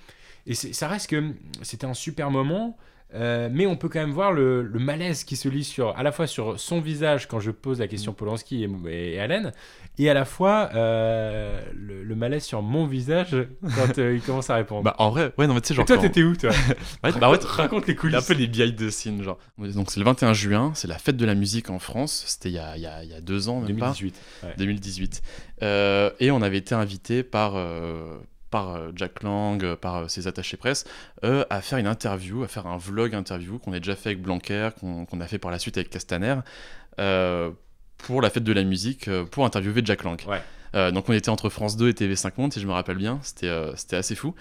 [0.48, 1.22] Et c'est- ça reste que
[1.62, 2.76] c'était un super moment,
[3.14, 6.02] euh, mais on peut quand même voir le, le malaise qui se lit sur, à
[6.02, 9.52] la fois sur son visage quand je pose la question Polanski et, et Allen,
[9.98, 13.36] et à la fois euh, le, le malaise sur mon visage
[13.76, 14.82] quand euh, il commence à répondre.
[14.84, 15.84] Bah, en vrai, ouais, non, mais tu sais, et genre.
[15.86, 16.50] toi, quand- t'étais où, toi
[17.04, 18.16] Ouais, bah, ouais, Raconte les coulisses.
[18.18, 19.38] un peu les behind the scenes, genre.
[19.58, 22.24] Donc, c'est le 21 juin, c'est la fête de la musique en France.
[22.26, 23.86] C'était il y a, il y a- il y a deux ans, même pas.
[23.92, 24.14] 2018.
[24.44, 24.54] ouais.
[24.58, 25.22] 2018.
[25.62, 28.18] Euh, et on avait été invité par, euh,
[28.50, 30.84] par Jack Lang, par ses attachés presse,
[31.24, 34.22] euh, à faire une interview, à faire un vlog interview qu'on a déjà fait avec
[34.22, 36.36] Blanquer, qu'on a fait par la suite avec Castaner,
[37.00, 37.50] euh,
[37.98, 40.20] pour la fête de la musique, euh, pour interviewer Jack Lang.
[40.26, 40.42] Ouais.
[40.74, 43.18] Euh, donc on était entre France 2 et TV5 Monde, si je me rappelle bien,
[43.22, 44.34] c'était euh, c'était assez fou.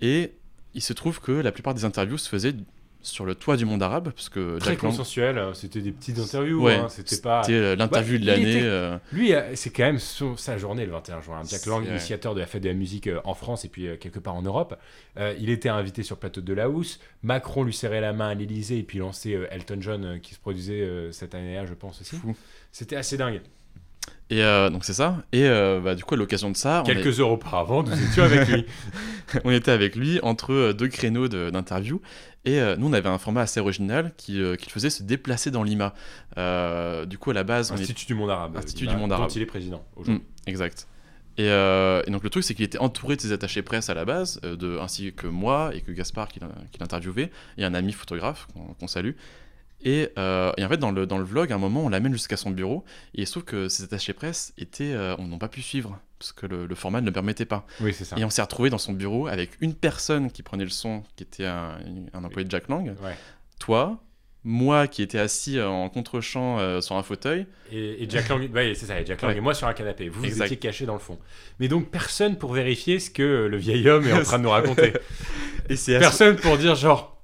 [0.00, 0.32] Et
[0.74, 2.54] il se trouve que la plupart des interviews se faisaient
[3.02, 6.18] sur le toit du monde arabe, parce que Très Jack consensuel, euh, c'était des petites
[6.18, 7.42] interviews, Ouais, hein, c'était pas...
[7.48, 8.50] Euh, l'interview de il l'année.
[8.56, 11.42] était- euh, Lui, c'est quand même son- sa journée le 21 juin.
[11.48, 14.34] Jack Lang, initiateur de la fête de la musique en France et puis quelque part
[14.34, 14.76] en Europe.
[15.18, 16.98] Euh, il était invité sur le plateau de la Housse.
[17.22, 21.08] Macron lui serrait la main à l'Elysée et puis lançait Elton John qui se produisait
[21.12, 22.16] cette année-là, je pense aussi.
[22.72, 23.40] C'était assez dingue.
[24.28, 25.22] Et euh, donc c'est ça.
[25.32, 28.24] Et euh, bah, du coup, à l'occasion de ça, est- Quelques heures auparavant, nous étions
[28.24, 28.64] avec lui.
[29.44, 32.00] on était avec lui entre euh, deux créneaux de- d'interview.
[32.44, 35.50] Et euh, nous, on avait un format assez original qui, qui le faisait se déplacer
[35.50, 35.94] dans Lima.
[37.06, 37.74] Du coup, à la base, est...
[37.74, 38.56] Institut du monde arabe.
[38.56, 39.30] Institut du monde dont arabe.
[39.34, 40.22] il est président Mm, aujourd'hui.
[40.46, 40.86] exact.
[41.38, 43.94] Et, euh, et donc le truc, c'est qu'il était entouré de ses attachés presse à
[43.94, 46.40] la base, euh, de, ainsi que moi et que Gaspard qui
[46.80, 49.10] l'interviewait, et un ami photographe qu'on qu'on salue.
[49.88, 52.12] Et, euh, et en fait, dans le, dans le vlog, à un moment, on l'amène
[52.12, 55.38] jusqu'à son bureau, et il se trouve que ses attachés presse étaient, euh, on n'ont
[55.38, 57.64] pas pu suivre, parce que le, le format ne le permettait pas.
[57.80, 58.16] Oui, c'est ça.
[58.18, 61.22] Et on s'est retrouvé dans son bureau avec une personne qui prenait le son, qui
[61.22, 61.78] était un,
[62.12, 63.14] un employé de Jack Lang, Ouais.
[63.60, 64.02] toi,
[64.42, 67.46] moi qui étais assis euh, en contre-champ euh, sur un fauteuil.
[67.70, 69.38] Et, et Jack Lang, ouais, c'est ça, et Jack Lang Ouais.
[69.38, 70.08] et moi sur un canapé.
[70.08, 71.18] Vous, étiez cachés dans le fond.
[71.60, 74.50] Mais donc personne pour vérifier ce que le vieil homme est en train de nous
[74.50, 74.92] raconter.
[75.68, 77.15] Et personne pour dire genre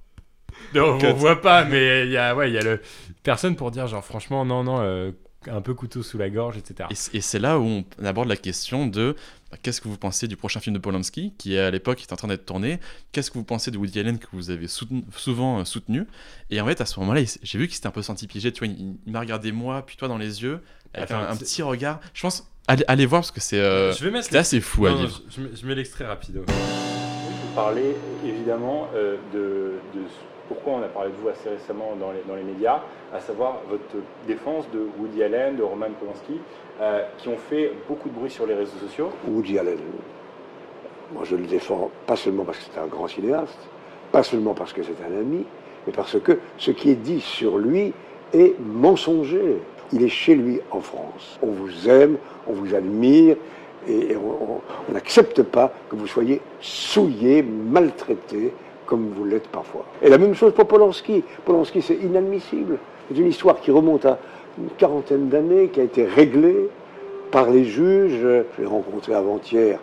[0.79, 2.81] non, on voit pas mais il y a ouais il y a le
[3.23, 5.11] personne pour dire genre franchement non non euh,
[5.51, 7.65] un peu couteau sous la gorge etc Et c'est là où
[8.01, 9.17] on aborde la question de
[9.51, 12.17] bah, qu'est-ce que vous pensez du prochain film de Polanski, qui à l'époque est en
[12.17, 12.79] train d'être tourné
[13.11, 16.07] Qu'est-ce que vous pensez de Woody Allen que vous avez soutenu- souvent euh, soutenu?
[16.51, 18.51] Et en fait, à ce moment-là, j'ai vu qu'il s'était un peu senti piégé.
[18.53, 20.61] Tu vois, il, il m'a regardé moi, puis toi dans les yeux,
[20.95, 22.01] avec Attends, un, un petit regard.
[22.15, 24.87] Je pense, allez, allez voir parce que c'est euh, je vais mettre c'était assez fou
[24.87, 25.21] à Non, non, vivre.
[25.29, 30.75] je, je mets- je mets l'extrait rapide vous parlez évidemment euh, de, de ce- pourquoi
[30.75, 32.81] on a parlé de vous assez récemment dans les, médias,
[33.13, 36.41] à savoir votre défense de Woody Allen, de Roman Polanski,
[36.81, 39.11] euh, qui ont fait beaucoup de bruit sur les réseaux sociaux.
[39.27, 39.79] Woody Allen
[41.13, 43.59] Moi, je le défends pas seulement parce que c'est un grand cinéaste,
[44.11, 45.47] pas seulement parce que c'est un ami,
[45.87, 47.93] mais parce que ce qui est dit sur lui
[48.35, 49.57] est mensonger.
[49.95, 51.39] Il est chez lui en France.
[51.43, 53.37] On vous aime, on vous admire,
[53.89, 58.53] et on n'accepte pas que vous soyez souillé, maltraité,
[58.93, 59.87] comme vous l'êtes parfois.
[60.03, 61.25] Et la même chose pour Polanski.
[61.47, 62.77] Polanski, c'est inadmissible.
[63.09, 64.19] C'est une histoire qui remonte à
[64.59, 66.69] une quarantaine d'années, qui a été réglée
[67.31, 68.19] par les juges.
[68.21, 69.79] Je l'ai rencontré avant-hier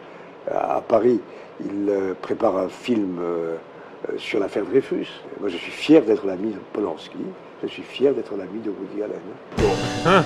[0.47, 1.19] à Paris.
[1.65, 3.55] Il euh, prépare un film euh,
[4.09, 5.07] euh, sur l'affaire Dreyfus.
[5.39, 7.17] Moi, je suis fier d'être l'ami de Polanski.
[7.63, 9.71] Je suis fier d'être l'ami de Woody Allen.
[10.05, 10.23] Hein?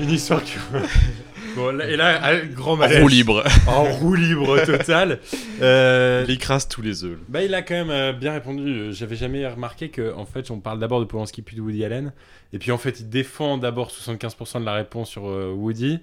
[0.00, 0.54] Une histoire qui...
[1.54, 2.98] Bon, et là, grand malaise.
[2.98, 3.44] En roue libre.
[3.66, 5.20] En roue libre total.
[5.60, 7.18] Euh, il écrase tous les œufs.
[7.28, 8.92] Bah, il a quand même euh, bien répondu.
[8.92, 12.12] J'avais jamais remarqué que, en fait, on parle d'abord de Polanski puis de Woody Allen.
[12.52, 16.00] Et puis, en fait, il défend d'abord 75% de la réponse sur euh, Woody,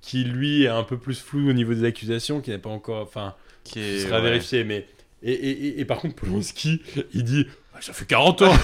[0.00, 3.02] qui lui est un peu plus flou au niveau des accusations, qui n'est pas encore.
[3.02, 3.34] Enfin,
[3.64, 4.64] qui sera vérifié.
[4.64, 4.86] Mais.
[5.22, 6.80] Et, et, et, par contre, Polanski,
[7.12, 8.54] il dit ah, ça fait 40 ans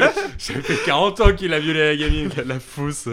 [0.38, 3.06] Ça fait 40 ans qu'il a violé la gamine La, fausse...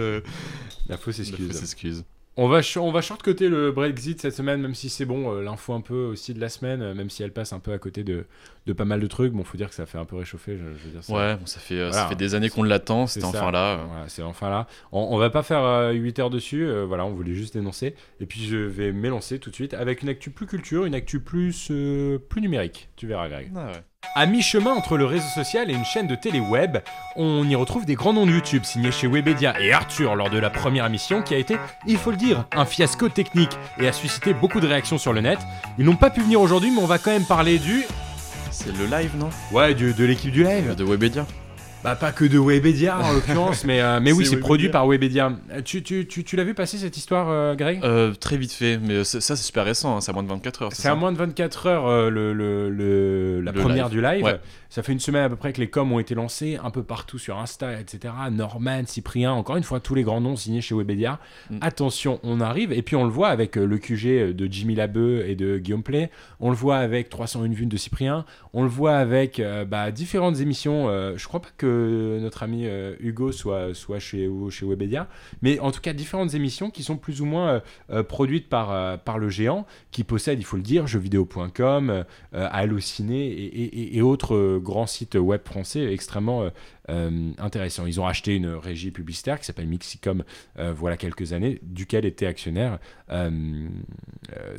[0.88, 1.48] La fausse excuse.
[1.48, 2.06] La fausse excuse.
[2.40, 5.74] On va, on va short-côté le Brexit cette semaine, même si c'est bon, euh, l'info
[5.74, 8.04] un peu aussi de la semaine, euh, même si elle passe un peu à côté
[8.04, 8.26] de,
[8.68, 9.34] de pas mal de trucs.
[9.34, 10.58] Bon, faut dire que ça fait un peu réchauffer.
[10.58, 11.14] Je, veux dire, ça.
[11.14, 13.80] Ouais, bon, ça, fait, euh, ça fait des années qu'on l'attend, c'est enfin là.
[14.08, 14.68] c'est enfin là.
[14.92, 17.96] On, on, va pas faire 8 heures dessus, voilà, on voulait juste dénoncer.
[18.20, 21.20] Et puis je vais m'élancer tout de suite avec une actu plus culture, une actu
[21.20, 21.72] plus,
[22.30, 22.90] plus numérique.
[22.96, 23.52] Tu verras, Greg.
[23.56, 23.84] Ah ouais.
[24.16, 26.78] À mi-chemin entre le réseau social et une chaîne de télé web,
[27.16, 30.40] on y retrouve des grands noms de YouTube signés chez Webedia et Arthur lors de
[30.40, 33.94] la première émission qui a été, il faut le dire, un fiasco technique et a
[33.94, 35.40] suscité beaucoup de réactions sur le net.
[35.78, 37.86] Ils n'ont pas pu venir aujourd'hui, mais on va quand même parler du.
[38.60, 39.30] C'est le live, non?
[39.52, 40.74] Ouais, de l'équipe du live.
[40.74, 41.28] De Webedia.
[41.88, 45.32] Bah, pas que de Webedia en l'occurrence, mais, euh, mais oui, c'est produit par Webedia.
[45.64, 47.80] Tu, tu, tu, tu l'as vu passer cette histoire, euh, Greg?
[47.82, 50.64] Euh, Très vite fait, mais ça c'est super récent, hein, c'est à moins de 24
[50.64, 50.70] heures.
[50.74, 54.38] C'est à moins de 24 heures le, le, le, la première du live.
[54.70, 56.84] Ça fait une semaine à peu près que les coms ont été lancés un peu
[56.84, 58.14] partout sur Insta, etc.
[58.32, 61.20] Norman, Cyprien, encore une fois, tous les grands noms signés chez Webedia.
[61.50, 61.60] Mm.
[61.62, 65.36] Attention, on arrive, et puis on le voit avec le QG de Jimmy Labeu et
[65.36, 69.42] de Guillaume Play, on le voit avec 301 vues de Cyprien, on le voit avec
[69.68, 70.90] bah, différentes émissions.
[71.16, 75.08] je crois pas que notre ami euh, Hugo soit, soit chez, chez Webedia,
[75.42, 77.60] mais en tout cas différentes émissions qui sont plus ou moins euh,
[77.92, 83.98] euh, produites par, par le géant, qui possède, il faut le dire, jeuxvideo.com, Allociné et,
[83.98, 86.50] et, autres grands sites web français extrêmement
[86.90, 87.86] euh, intéressant.
[87.86, 90.24] Ils ont acheté une régie publicitaire qui s'appelle Mixicom
[90.58, 92.80] euh, voilà quelques années, duquel étaient actionnaires
[93.12, 93.68] euh,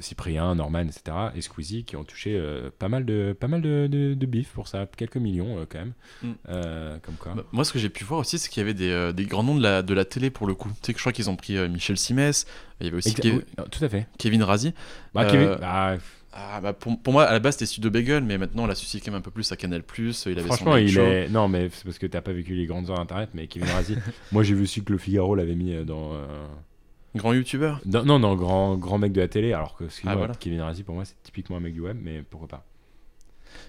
[0.00, 1.16] Cyprien, Norman, etc.
[1.34, 2.40] et Squeezie qui ont touché
[2.78, 5.92] pas mal de pas mal de, de, bif pour ça, quelques millions quand même.
[6.22, 7.00] Mm.
[7.02, 7.34] comme quoi.
[7.34, 9.42] Bah, moi, ce que j'ai pu voir aussi, c'est qu'il y avait des, des, grands
[9.42, 10.68] noms de la, de la télé pour le coup.
[10.68, 12.46] Tu sais que je crois qu'ils ont pris Michel Simès,
[12.80, 14.06] il y avait aussi tout à fait.
[14.18, 14.72] Kevin Razi.
[15.14, 15.96] Bah, Kevin, bah,
[16.32, 18.74] ah, bah pour, pour, moi, à la base, c'était Studio Bagel, mais maintenant, on l'a
[18.74, 19.82] suscité quand même un peu plus à Canal.
[19.98, 21.28] Il avait Franchement, il est.
[21.28, 23.96] Non, mais c'est parce que t'as pas vécu les grandes heures internet, mais Kevin Razi.
[24.32, 26.12] moi, j'ai vu aussi que le Figaro l'avait mis euh, dans.
[26.12, 26.26] Euh,
[27.16, 30.60] grand youtubeur Non, non, non, grand, grand mec de la télé, alors que ah, Kevin
[30.60, 32.66] Razi, pour moi, c'est typiquement un mec du web, mais pourquoi pas.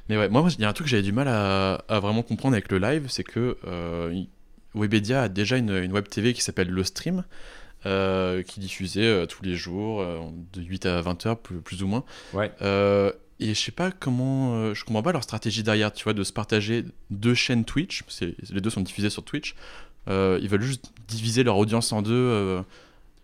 [0.10, 2.24] Mais ouais, moi, il y a un truc que j'avais du mal à, à, vraiment
[2.24, 4.24] comprendre avec le live, c'est que euh,
[4.76, 7.24] Webedia a déjà une, une web TV qui s'appelle Le Stream.
[7.86, 10.20] Euh, qui diffusait euh, tous les jours, euh,
[10.52, 12.04] de 8 à 20 heures, plus, ou moins.
[12.34, 12.52] Ouais.
[13.39, 14.74] et je sais pas comment.
[14.74, 18.04] je comprends pas leur stratégie derrière, tu vois, de se partager deux chaînes Twitch.
[18.52, 19.56] Les deux sont diffusées sur Twitch.
[20.08, 22.62] ils veulent juste diviser leur audience en deux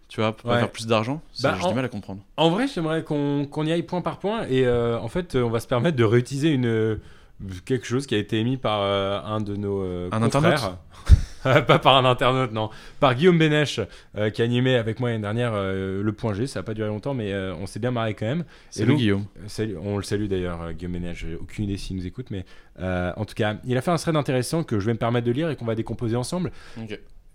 [0.08, 2.22] tu vois, pour faire plus d'argent bah, J'ai du mal à comprendre.
[2.38, 5.68] En vrai, j'aimerais qu'on y aille point par point et en fait, on va se
[5.68, 6.98] permettre de réutiliser une,
[7.66, 10.78] quelque chose qui a été émis par un de nos un confrères.
[11.68, 12.70] pas par un internaute, non.
[13.00, 13.80] Par Guillaume Bénèche,
[14.18, 16.48] euh, qui a animé avec moi l'année dernière euh, le point G.
[16.48, 18.46] Ça n'a pas duré longtemps, mais euh, on s'est bien marré quand même.
[18.72, 19.26] Salut Guillaume.
[19.84, 21.20] on le salue d'ailleurs, Guillaume Bénèche.
[21.20, 22.46] J'ai aucune idée s'il nous écoute, mais
[22.80, 25.32] en tout cas, il a fait un thread intéressant que je vais me permettre de
[25.32, 26.52] lire et qu'on va décomposer ensemble.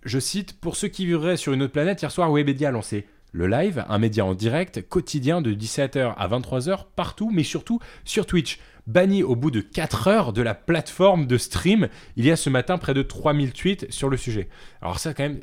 [0.03, 3.07] Je cite Pour ceux qui vivraient sur une autre planète, hier soir, Webedia a lancé
[3.33, 8.27] le live, un média en direct quotidien de 17h à 23h partout, mais surtout sur
[8.27, 11.89] Twitch banni au bout de 4 heures de la plateforme de stream.
[12.17, 14.49] Il y a ce matin près de 3000 tweets sur le sujet.
[14.83, 15.41] Alors ça quand même,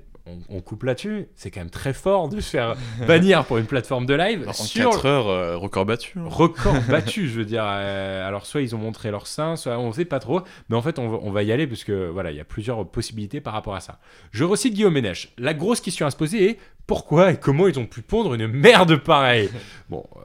[0.50, 2.76] on, coupe là-dessus, c'est quand même très fort de se faire
[3.08, 4.48] bannir pour une plateforme de live.
[4.48, 6.18] En 4 heures, euh, record battu.
[6.18, 6.26] Hein.
[6.28, 7.64] Record battu, je veux dire.
[7.66, 10.42] Euh, alors, soit ils ont montré leur sein, soit on ne sait pas trop.
[10.70, 13.42] Mais en fait, on, va y aller parce que voilà, il y a plusieurs possibilités
[13.42, 14.00] par rapport à ça.
[14.32, 15.34] Je recite Guillaume Ménèche.
[15.38, 18.48] La grosse question à se poser est pourquoi et comment ils ont pu pondre une
[18.48, 19.50] merde pareille?
[19.90, 20.06] Bon.
[20.18, 20.22] Euh,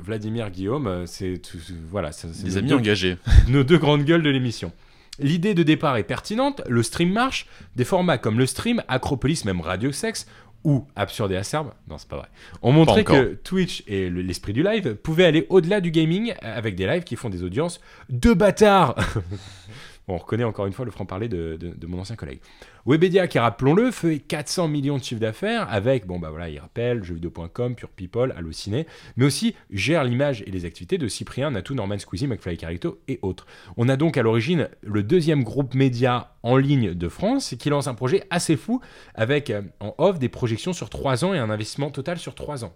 [0.00, 1.40] Vladimir Guillaume, c'est
[1.88, 2.10] voilà,
[2.42, 3.18] des amis engagés.
[3.48, 4.72] Nos deux grandes gueules de l'émission.
[5.18, 7.46] L'idée de départ est pertinente, le stream marche,
[7.76, 10.26] des formats comme le stream, Acropolis, même Radio Sex,
[10.64, 12.28] ou absurde et acerbe, non c'est pas vrai,
[12.62, 16.76] ont montré que Twitch et le- l'esprit du live pouvaient aller au-delà du gaming avec
[16.76, 18.94] des lives qui font des audiences de bâtards.
[20.08, 22.40] On reconnaît encore une fois le franc-parler de mon ancien collègue.
[22.84, 27.04] Webedia, qui rappelons-le, fait 400 millions de chiffres d'affaires avec, bon bah voilà, il rappelle,
[27.04, 31.98] jeuxvideo.com, Pure People, Allociné, mais aussi gère l'image et les activités de Cyprien, Natou, Norman
[31.98, 33.46] Squeezie, McFly Carito et autres.
[33.76, 37.86] On a donc à l'origine le deuxième groupe média en ligne de France qui lance
[37.86, 38.80] un projet assez fou
[39.14, 42.64] avec euh, en off des projections sur 3 ans et un investissement total sur 3
[42.64, 42.74] ans.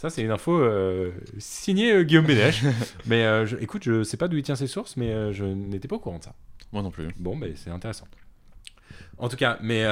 [0.00, 2.62] Ça, c'est une info euh, signée euh, Guillaume Bénèche.
[3.06, 5.44] mais euh, je- écoute, je sais pas d'où il tient ses sources, mais euh, je
[5.44, 6.32] n'étais pas au courant de ça.
[6.72, 7.08] Moi non plus.
[7.18, 8.06] Bon, mais c'est intéressant.
[9.18, 9.84] En tout cas, mais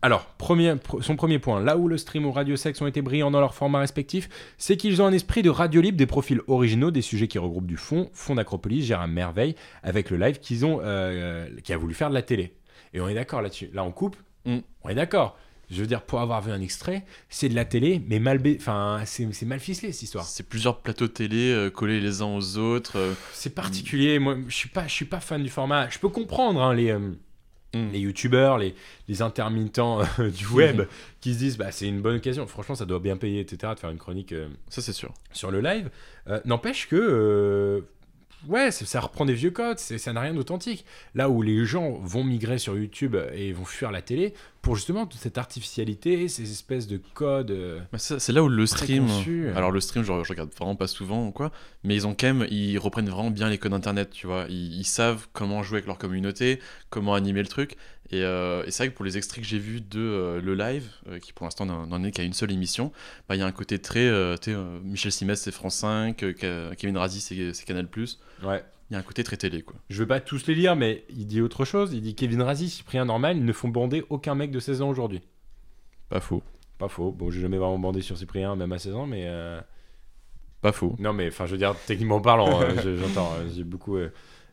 [0.00, 3.02] alors, premier, pr- son premier point, là où le stream ou Radio Sex ont été
[3.02, 6.40] brillants dans leurs formats respectifs, c'est qu'ils ont un esprit de radio libre, des profils
[6.46, 8.08] originaux, des sujets qui regroupent du fond.
[8.14, 10.78] Fond d'Acropolis gère à merveille avec le live qu'ils ont,
[11.62, 12.54] qui a voulu faire de la télé.
[12.94, 13.68] Et on est d'accord là-dessus.
[13.74, 14.16] Là, on coupe.
[14.46, 14.58] Mm.
[14.84, 15.36] On est d'accord.
[15.72, 19.00] Je veux dire, pour avoir vu un extrait, c'est de la télé, mais mal, enfin,
[19.06, 20.24] c'est mal ficelé cette histoire.
[20.26, 22.98] C'est plusieurs plateaux télé euh, collés les uns aux autres.
[22.98, 24.18] euh, C'est particulier.
[24.18, 25.88] Moi, je suis pas, je suis pas fan du format.
[25.88, 26.98] Je peux comprendre hein, les, euh,
[27.74, 27.88] Mm.
[27.90, 28.74] les youtubeurs, les,
[29.08, 30.82] les intermittents du web
[31.22, 32.46] qui se disent bah c'est une bonne occasion.
[32.46, 33.72] Franchement, ça doit bien payer, etc.
[33.74, 34.34] De faire une chronique
[34.68, 35.14] Ça c'est sûr.
[35.32, 35.88] sur le live.
[36.44, 37.82] N'empêche que
[38.48, 39.78] ouais, ça ça reprend des vieux codes.
[39.78, 40.84] Ça n'a rien d'authentique.
[41.14, 45.06] Là où les gens vont migrer sur YouTube et vont fuir la télé pour justement
[45.06, 47.50] toute cette artificialité, ces espèces de codes.
[47.50, 49.08] euh, ça, c'est là où le stream.
[49.56, 51.50] Alors le stream, je, je regarde vraiment pas souvent ou quoi,
[51.82, 54.46] mais ils ont quand même, ils reprennent vraiment bien les codes internet, tu vois.
[54.48, 57.76] Ils, ils savent comment jouer avec leur communauté, comment animer le truc.
[58.12, 60.54] Et, euh, et c'est vrai que pour les extraits que j'ai vus de euh, le
[60.54, 62.92] live, euh, qui pour l'instant n'en est qu'à une seule émission,
[63.28, 64.10] bah, il y a un côté très,
[64.84, 67.88] Michel Simès c'est France 5, euh, Ke- Kevin Razi c'est Canal+.
[68.44, 68.64] ouais.
[68.90, 69.76] Il y a un côté très télé quoi.
[69.88, 71.94] Je veux pas tous les lire, mais il dit autre chose.
[71.94, 74.90] Il dit Kevin Razi, Cyprien Normal, ils ne font bander aucun mec de 16 ans
[74.90, 75.22] aujourd'hui.
[76.10, 76.42] Pas faux.
[76.76, 77.10] Pas faux.
[77.10, 79.26] Bon, j'ai jamais vraiment bandé sur Cyprien, même à 16 ans, mais.
[80.60, 80.94] Pas faux.
[80.98, 83.32] Non, mais enfin, je veux dire, techniquement parlant, je- j'entends.
[83.54, 83.96] j'ai beaucoup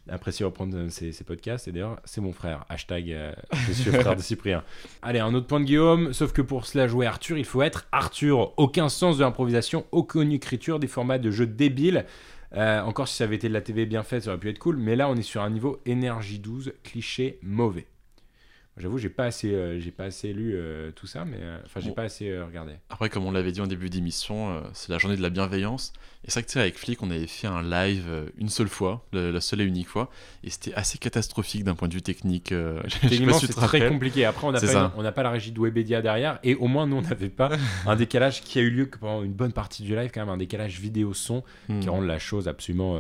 [0.08, 1.68] euh, apprécié reprendre ces podcasts.
[1.68, 2.66] Et d'ailleurs, c'est mon frère.
[2.70, 4.64] Hashtag euh, frère de Cyprien.
[5.02, 6.14] Allez, un autre point de Guillaume.
[6.14, 8.54] Sauf que pour cela jouer Arthur, il faut être Arthur.
[8.58, 12.06] Aucun sens de l'improvisation, aucune écriture, des formats de jeux débiles.
[12.56, 14.60] Euh, encore si ça avait été de la TV bien faite, ça aurait pu être
[14.60, 14.78] cool.
[14.78, 17.86] Mais là, on est sur un niveau énergie 12, cliché mauvais.
[18.80, 21.80] J'avoue, j'ai pas assez, euh, j'ai pas assez lu euh, tout ça, mais euh, enfin,
[21.82, 21.96] j'ai Bon.
[21.96, 22.74] pas assez regardé.
[22.90, 25.92] Après, comme on l'avait dit en début d'émission, c'est la journée de la bienveillance.
[26.26, 28.06] Et c'est vrai que tu sais, avec Flick, on avait fait un live
[28.38, 30.10] une seule fois, le- la seule et unique fois,
[30.44, 32.54] et c'était assez catastrophique d'un point de vue technique.
[33.02, 33.90] Techniquement, si c'est très rappelles.
[33.90, 34.26] compliqué.
[34.26, 36.98] Après, on n'a C'est pas, pas la régie de Webedia derrière, et au moins, nous,
[36.98, 37.50] on n'avait pas
[37.86, 40.30] un décalage qui a eu lieu que pendant une bonne partie du live, quand même,
[40.30, 41.80] un décalage vidéo-son Hmm.
[41.80, 42.98] qui rend la chose absolument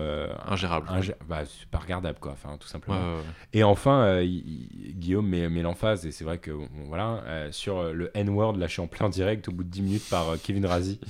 [0.47, 0.87] Ingérable.
[0.89, 2.97] ingé- bah, c'est pas regardable, quoi, enfin, tout simplement.
[2.99, 3.23] ouais, ouais.
[3.53, 4.43] Et enfin, il-
[4.87, 8.11] il- Guillaume met, met l'emphase, et c'est vrai que, bon, voilà, euh, sur euh, le
[8.15, 10.99] N-word lâché en plein direct au bout de 10 minutes par euh, Kevin Razi.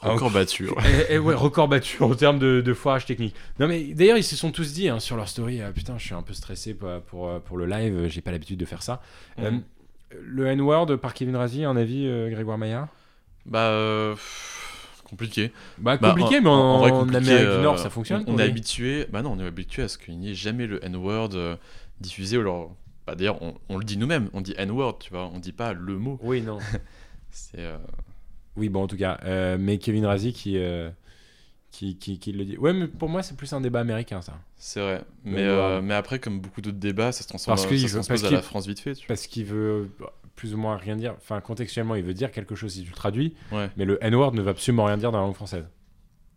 [0.00, 0.68] Record battu.
[0.68, 1.06] ouais.
[1.08, 3.34] Et, et ouais, record battu en termes de, de foirage technique.
[3.58, 6.04] Non mais d'ailleurs ils se sont tous dit hein, sur leur story, euh, putain je
[6.04, 9.00] suis un peu stressé pour, pour, pour le live, j'ai pas l'habitude de faire ça.
[9.38, 9.62] Euh, Mhm.
[10.20, 12.88] le N-word par Kevin Razi, un avis Grégoire Maillard?
[13.46, 15.52] Bah, euh, pff, compliqué.
[15.78, 17.78] Bah Bah, compliqué en- mais en, en- en vrai, en compliqué, Amérique euh, du Nord
[17.78, 18.24] ça fonctionne.
[18.26, 20.84] On, est habitué, bah non, on est habitué à ce qu'il n'y ait jamais le
[20.84, 21.56] N-word euh,
[22.00, 22.36] diffusé.
[22.36, 22.76] Ou alors,
[23.06, 25.72] bah d'ailleurs, on, on le dit nous-mêmes, on dit N-word, tu vois, on dit pas
[25.72, 26.18] le mot.
[26.22, 26.58] Oui non.
[27.30, 27.76] C'est euh,
[28.56, 30.88] oui bon en tout cas, euh, mais Kevin Razi qui, euh,
[31.70, 32.56] qui, qui, qui le dit.
[32.56, 34.38] Ouais mais pour moi c'est plus un débat américain ça.
[34.56, 35.02] c'est vrai.
[35.24, 38.08] Mais, euh, mais après, comme beaucoup d'autres débats, ça se transforme, Parce que ça se
[38.08, 38.94] parce à la France vite fait.
[38.94, 41.14] Tu Parce qu'il veut bah, plus ou moins rien dire.
[41.16, 43.34] Enfin contextuellement il veut dire quelque chose si tu le traduis.
[43.52, 45.66] Ouais, mais le N-word ne veut absolument rien dire dans la langue française.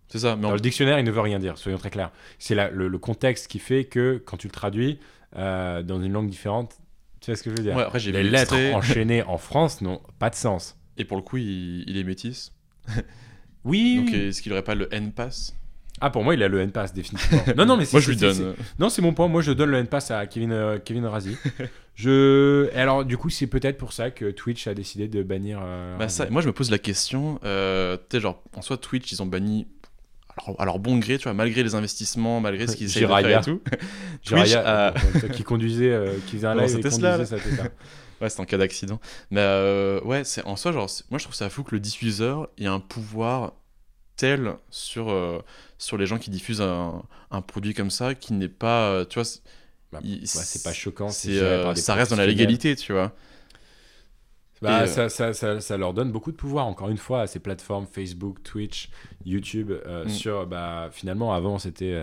[0.08, 0.36] c'est ça.
[0.36, 2.12] Mais Dans en- le dictionnaire, il ne veut rien dire, soyons très clairs.
[2.40, 4.98] C'est le, le contexte qui fait que quand tu le traduis
[5.36, 6.78] euh, dans une langue différente,
[7.20, 9.82] tu vois ce que je veux dire ouais, après, j'ai Les lettres enchaînées en France
[9.82, 10.78] n'ont pas de sens.
[10.98, 12.54] Et pour le coup, il, il est métis.
[13.64, 13.98] Oui.
[13.98, 15.54] Donc, est-ce qu'il aurait pas le N-pass?
[16.00, 17.42] Ah, pour moi, il a le N-Pass, définitivement.
[17.58, 18.54] non, non, mais Moi, je lui donne.
[18.80, 19.28] Non, c'est mon point.
[19.28, 21.36] Moi, je donne le N-Pass à Kevin, euh, Kevin Razi.
[21.96, 22.70] je...
[22.74, 25.60] Et alors, du coup, c'est peut-être pour ça que Twitch a décidé de bannir.
[25.62, 28.78] euh, Bah ça, moi je me pose la question, euh, tu sais genre en soi
[28.78, 29.68] Twitch ils ont banni
[30.60, 33.44] alors, bon gré, tu vois, malgré les investissements, malgré ce qu'ils essaient de faire et
[33.44, 33.62] tout.
[34.24, 37.64] Twitch euh, toi qui conduisait, euh, qui faisait un live et Tesla, conduisait sa.
[38.22, 39.00] Ouais, c'est en cas d'accident.
[39.30, 42.50] Mais euh, ouais, c'est en soi genre moi je trouve ça fou que le diffuseur
[42.58, 43.54] ait un pouvoir
[44.16, 45.40] tel sur euh,
[45.78, 49.16] sur les gens qui diffusent un, un produit comme ça qui n'est pas euh, tu
[49.16, 49.42] vois c'est-
[49.92, 51.10] Bah, il- ouais, c'est pas choquant.
[51.10, 53.14] c'est, euh, ça reste dans la légalité, tu vois.
[54.62, 57.28] Bah, euh, ça, ça, ça, ça leur donne beaucoup de pouvoir, encore une fois, à
[57.28, 58.90] ces plateformes Facebook, Twitch,
[59.26, 59.72] YouTube.
[59.72, 60.10] euh, Mm.
[60.10, 61.94] sur, bah, finalement, avant, c'était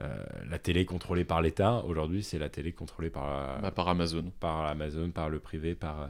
[0.00, 0.16] euh,
[0.48, 1.84] la télé contrôlée par l'État.
[1.86, 4.32] Aujourd'hui, c'est la télé contrôlée par, Bah, par Amazon.
[4.40, 6.08] par Amazon, par le privé, par,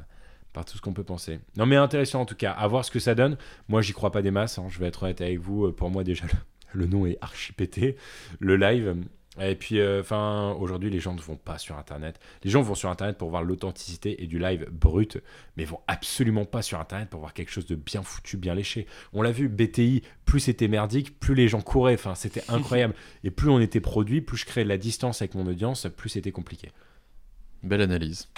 [0.52, 1.40] par tout ce qu'on peut penser.
[1.56, 3.36] Non, mais intéressant en tout cas, à voir ce que ça donne.
[3.68, 5.72] Moi, j'y crois pas des masses, hein, je vais être honnête avec vous.
[5.72, 6.24] Pour moi, déjà,
[6.74, 7.96] le, le nom est archi pété.
[8.40, 8.94] Le live.
[9.40, 12.20] Et puis, euh, enfin, aujourd'hui, les gens ne vont pas sur Internet.
[12.44, 15.18] Les gens vont sur Internet pour voir l'authenticité et du live brut,
[15.56, 18.86] mais vont absolument pas sur Internet pour voir quelque chose de bien foutu, bien léché.
[19.14, 21.94] On l'a vu, BTI, plus c'était merdique, plus les gens couraient.
[21.94, 22.94] Enfin, c'était incroyable.
[23.24, 26.10] et plus on était produit, plus je créais de la distance avec mon audience, plus
[26.10, 26.70] c'était compliqué.
[27.62, 28.28] Belle analyse.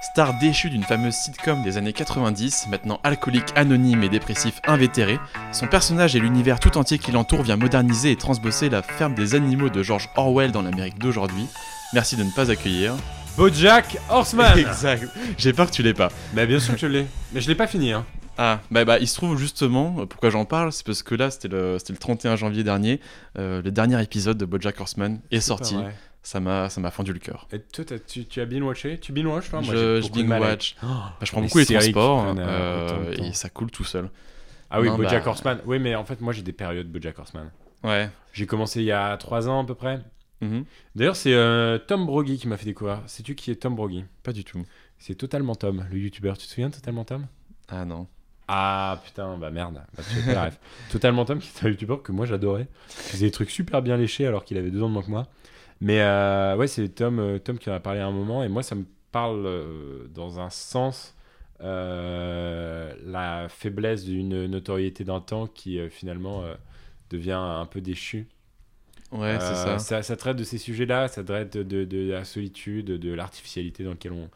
[0.00, 5.18] Star déchu d'une fameuse sitcom des années 90, maintenant alcoolique, anonyme et dépressif invétéré,
[5.50, 9.34] son personnage et l'univers tout entier qui l'entoure vient moderniser et transbosser la ferme des
[9.34, 11.46] animaux de George Orwell dans l'Amérique d'aujourd'hui.
[11.94, 12.94] Merci de ne pas accueillir.
[13.36, 15.04] Bojack Horseman exact.
[15.36, 16.12] J'ai peur que tu l'aies pas.
[16.32, 17.06] Bah bien sûr que je l'ai.
[17.32, 17.92] Mais je l'ai pas fini.
[17.92, 18.04] Hein.
[18.40, 21.28] Ah, bah, bah il se trouve justement, euh, pourquoi j'en parle, c'est parce que là,
[21.28, 23.00] c'était le, le 31 janvier dernier,
[23.36, 25.76] euh, le dernier épisode de Bojack Horseman est sorti.
[26.22, 27.46] Ça m'a, ça m'a fendu le cœur.
[27.52, 30.08] Et toi, t'as- tu, tu as binge watché Tu binge watch toi Moi, je je.
[30.82, 34.10] Oh, Bah, je prends les beaucoup les transports euh, euh, et ça coule tout seul.
[34.70, 35.60] Ah oui, Non, Bojack bah- Horseman.
[35.64, 37.50] Oui, mais en fait, moi, j'ai des périodes Bojack Horseman.
[37.84, 38.10] Ouais.
[38.32, 40.00] J'ai commencé il y a 3 ans à peu près.
[40.40, 40.64] Mhm.
[40.94, 43.00] D'ailleurs, c'est euh, Tom Broggy qui m'a fait découvrir.
[43.06, 44.64] Sais-tu qui est Tom Broggy Pas du tout.
[44.98, 46.36] C'est Totalement Tom, le youtubeur.
[46.36, 47.26] Tu te souviens de Totalement Tom?
[47.68, 48.06] Ah non.
[48.46, 49.82] Ah putain, bah merde.
[50.26, 50.50] Bah.
[50.90, 52.66] Totalement Tom, qui est un youtubeur que moi j'adorais.
[52.88, 55.10] Il faisait des trucs super bien léchés alors qu'il avait deux ans de moins que
[55.10, 55.26] moi.
[55.80, 58.42] Mais euh, ouais, c'est Tom, euh, Tom qui en a parlé à un moment.
[58.42, 61.14] Et moi, ça me parle euh, dans un sens
[61.60, 66.44] euh, la faiblesse d'une notoriété d'un temps qui finalement
[67.10, 68.26] devient un peu déchu.
[69.12, 70.02] Ouais, c'est ça.
[70.02, 70.16] ça.
[70.16, 74.12] traite de ces sujets-là, ça traite de, de- de la solitude, de l'artificialité dans lequel
[74.12, 74.28] on,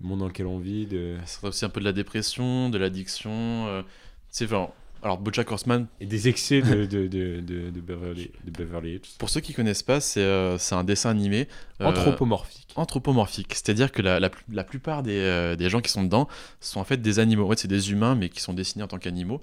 [0.00, 0.86] le monde dans lequel on vit.
[0.86, 1.16] De...
[1.26, 3.84] Ça serait aussi un peu de la dépression, de l'addiction.
[4.30, 4.74] c'est genre.
[5.04, 9.00] Alors, Bojack Horseman, Et des excès de, de, de, de, de Beverly, Beverly Hills.
[9.18, 11.46] pour ceux qui connaissent pas, c'est euh, c'est un dessin animé.
[11.82, 12.72] euh, Anthropomorphique.
[12.74, 13.52] anthropomorphique.
[13.52, 16.26] C'est-à-dire que la, la, pl- la plupart des, euh, des gens qui sont dedans
[16.60, 17.44] sont en fait des animaux.
[17.44, 19.42] En fait, c'est des humains, mais qui sont dessinés en tant qu'animaux.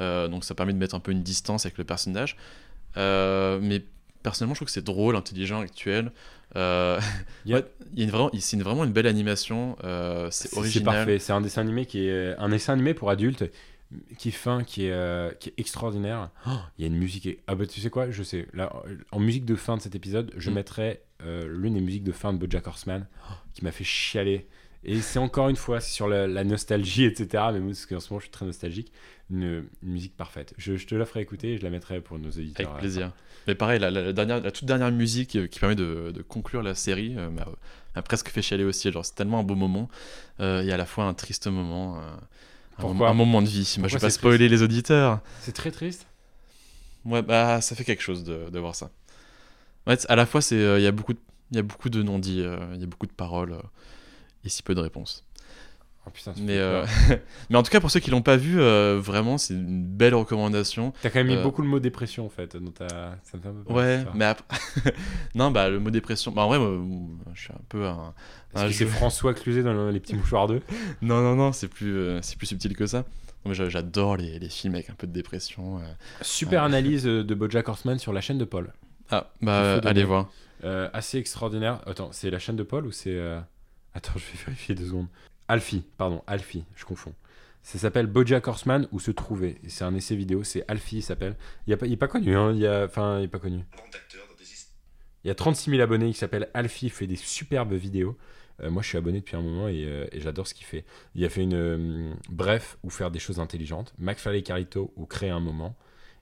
[0.00, 2.36] Euh, donc ça permet de mettre un peu une distance avec le personnage.
[2.96, 3.82] Mais
[4.22, 6.12] personnellement, je trouve que c'est drôle, intelligent, actuel.
[6.54, 7.00] Euh,
[7.46, 7.62] Il y a
[7.96, 9.76] une vraiment, c'est une- vraiment une belle animation.
[9.82, 10.84] euh, c'est C'est original.
[10.94, 11.18] parfait.
[11.18, 13.44] C'est un dessin animé qui est un dessin animé pour adultes
[14.18, 16.30] qui est fin, qui est, euh, qui est extraordinaire.
[16.46, 17.26] Oh, Il y a une musique.
[17.26, 18.46] et- Ah bah tu sais quoi Je sais.
[18.54, 18.72] Là,
[19.10, 20.54] en musique de fin de cet épisode, je Mm.
[20.54, 24.46] mettrai euh, l'une des musiques de fin de BoJack Horseman oh, qui m'a fait chialer.
[24.84, 27.44] Et c'est encore une fois, sur la, la nostalgie, etc.
[27.52, 28.90] Mais moi, parce qu'en ce moment, je suis très nostalgique.
[29.30, 30.54] Une, une musique parfaite.
[30.56, 32.68] Je, je te la ferai écouter et je la mettrai pour nos auditeurs.
[32.70, 33.12] Avec plaisir.
[33.46, 36.62] Mais pareil, la, la- dernière, la toute dernière musique euh, qui permet de, de conclure
[36.62, 38.90] la série euh, m'a presque fait chialer aussi.
[38.90, 39.90] Genre, c'est tellement un beau moment
[40.40, 42.00] euh, et à la fois un triste moment.
[42.80, 43.76] Un, Pourquoi moment- un moment de vie.
[43.78, 45.20] Moi, je vais pas spoiler les auditeurs.
[45.40, 46.06] C'est très triste.
[47.04, 48.90] Ouais, bah, ça fait quelque chose de, de voir ça.
[49.96, 51.18] T- à la fois, euh, il y a beaucoup de,
[51.50, 53.62] il y a beaucoup de non-dits, euh, il y a beaucoup de paroles euh,
[54.44, 55.24] et si peu de réponses.
[56.10, 56.84] Oh putain, Mais, euh,
[57.50, 60.14] mais en tout cas, pour ceux qui l'ont pas vu, euh, vraiment, c'est une belle
[60.14, 60.92] recommandation.
[61.02, 62.56] T'as quand même mis euh, beaucoup le mot dépression en fait.
[62.56, 62.88] Dans ta...
[63.22, 64.58] Ça me fait un peu peur, Ouais, mais après...
[65.34, 66.32] non, bah le mot dépression.
[66.32, 68.12] Bah en vrai, moi, je suis un peu un.
[68.56, 70.60] C'est jeu- François Cluzet dans le- les petits mouchoirs 2
[71.02, 73.04] Non, non, non, c'est plus, euh, c'est plus subtil que ça.
[73.46, 75.78] J'adore les, les films avec un peu de dépression.
[75.78, 75.82] euh.
[76.20, 76.66] Super Ouais.
[76.66, 78.72] analyse de Bojack Horseman sur la chaîne de Paul.
[79.10, 80.30] Ah, bah allez voir.
[80.64, 81.80] Euh, assez extraordinaire.
[81.86, 83.14] Attends, c'est la chaîne de Paul ou c'est.
[83.14, 83.40] euh,
[83.94, 85.06] Attends, je vais vérifier deux secondes.
[85.50, 87.14] Alfie, pardon, Alfie, je confonds.
[87.62, 89.58] Ça s'appelle Bojack Horseman ou se trouver.
[89.68, 91.36] C'est un essai vidéo, c'est Alfie, il s'appelle.
[91.66, 92.52] Il, a pas- connu, hein.
[92.52, 92.84] Il y a...
[92.84, 93.64] Enfin, il est pas connu.
[95.24, 98.16] Il y a 36 000 abonnés, il s'appelle Alfie, il fait des superbes vidéos.
[98.62, 100.84] Euh, moi, je suis abonné depuis un moment et, euh, et j'adore ce qu'il fait.
[101.14, 105.30] Il a fait une euh, bref ou faire des choses intelligentes, McFly Carito ou créer
[105.30, 105.76] un moment,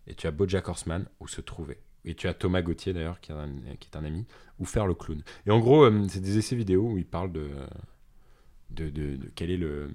[0.07, 1.79] et tu as BoJack Horseman ou se trouver.
[2.05, 4.25] Et tu as Thomas Gauthier d'ailleurs qui, est un- qui est un ami
[4.59, 5.23] ou faire le clown.
[5.47, 7.51] Et en gros, c'est des essais vidéo où il parle de,
[8.71, 9.91] de, quel est le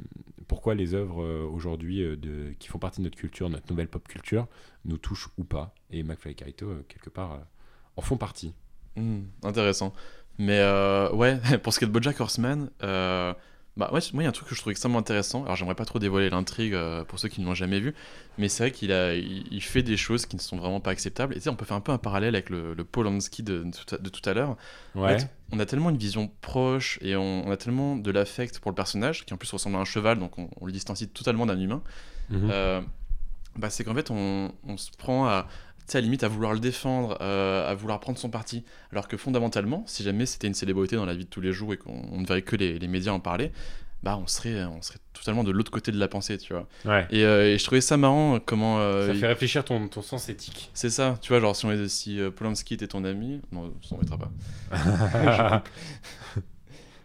[0.47, 4.07] pourquoi les œuvres euh, aujourd'hui euh, qui font partie de notre culture, notre nouvelle pop
[4.07, 4.47] culture,
[4.85, 5.73] nous touchent ou pas.
[5.89, 7.39] Et McFly et Carito euh, quelque part
[7.95, 8.53] en font partie.
[8.95, 9.93] Hmm, intéressant.
[10.37, 10.59] Mais
[11.13, 12.69] ouais, pour ce qui est de Bojack Horseman,
[13.75, 15.43] bah ouais, moi il y a un truc que je trouve extrêmement intéressant.
[15.43, 17.95] Alors j'aimerais pas trop dévoiler l'intrigue euh, pour ceux qui ne l'ont jamais vu,
[18.37, 20.91] mais c'est vrai qu'il a, il, il fait des choses qui ne sont vraiment pas
[20.91, 21.33] acceptables.
[21.33, 23.63] Et tu sais, on peut faire un peu un parallèle avec le, le Polanski de,
[23.63, 24.57] de tout à, de tout à l'heure.
[24.95, 28.59] En fait, on a tellement une vision proche et on, on a tellement de l'affect
[28.59, 31.07] pour le personnage qui en plus ressemble à un cheval, donc on, on le distancie
[31.07, 31.81] totalement d'un humain.
[32.29, 32.49] Mhm.
[32.51, 32.81] Euh,
[33.55, 35.47] bah, c'est qu'en fait, on, on se prend à,
[35.91, 38.63] à la limite à vouloir le défendre, euh, à vouloir prendre son parti.
[38.91, 41.73] Alors que fondamentalement, si jamais c'était une célébrité dans la vie de tous les jours
[41.73, 43.51] et qu'on on ne verrait que les, les médias en parler,
[44.01, 46.67] bah on serait, on serait totalement de l'autre côté de la pensée, tu vois.
[46.83, 47.07] Ouais.
[47.09, 48.79] Et, euh, et je trouvais ça marrant comment.
[48.79, 50.69] euh, Ça il- fait réfléchir ton, ton sens éthique.
[50.73, 53.73] C'est ça, tu vois, genre si, on est- si euh, Polanski était ton ami, non,
[53.81, 54.31] ça on mettra pas.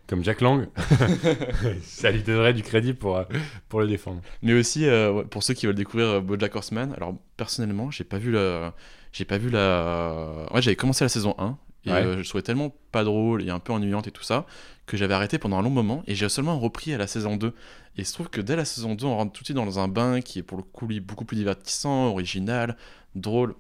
[0.09, 0.67] Comme Jack Lang.
[1.83, 3.25] ça lui donnerait du crédit pour, euh,
[3.69, 4.21] pour le défendre.
[4.43, 8.19] Mais aussi, euh, pour ceux qui veulent découvrir euh, BoJack Horseman, alors personnellement, j'ai pas
[8.19, 8.75] vu la...
[9.13, 10.47] J'ai pas vu la...
[10.53, 11.57] Ouais, j'avais commencé la saison 1,
[11.87, 11.95] et Ouais.
[12.05, 14.45] euh, je trouvais tellement pas drôle et un peu ennuyante et tout ça,
[14.87, 17.49] que j'avais arrêté pendant un long moment, et j'ai seulement repris à la saison 2.
[17.49, 17.53] Et
[17.99, 19.89] il se trouve que dès la saison 2, on rentre tout de suite dans un
[19.89, 22.77] bain qui est pour le coup lui, beaucoup plus divertissant, original,
[23.15, 23.55] drôle,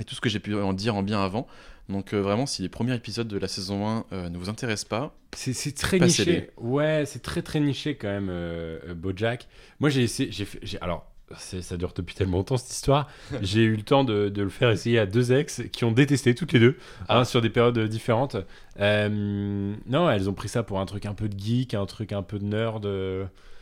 [0.00, 1.46] et tout ce que j'ai pu en dire en bien avant.
[1.88, 4.88] Donc euh, vraiment, si les premiers épisodes de la saison 1 euh, ne vous intéressent
[4.88, 6.50] pas, C'est très niché.
[6.58, 9.48] Ouais, c'est très très niché quand même, euh, euh, Bojack.
[9.80, 10.30] Moi, j'ai essayé.
[10.30, 13.08] J'ai alors, ça dure depuis tellement longtemps cette histoire.
[13.42, 16.34] j'ai eu le temps de, de le faire essayer à deux ex qui ont détesté
[16.34, 16.76] toutes les deux,
[17.08, 17.20] Ah.
[17.20, 18.36] hein, sur des périodes différentes.
[18.78, 22.22] Non, elles ont pris ça pour un truc un peu de geek, un truc un
[22.22, 22.84] peu de nerd.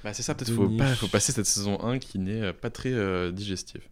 [0.05, 2.93] bah, c'est ça, peut-être faut, pas- faut passer cette saison 1 qui n'est pas très
[3.33, 3.83] digestive.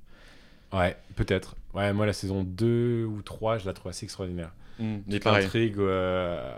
[0.72, 1.54] Ouais, peut-être.
[1.74, 4.52] Ouais, moi, la saison 2 ou 3, je la trouve assez extraordinaire.
[4.78, 5.44] Mais pareil.
[5.78, 6.50] euh,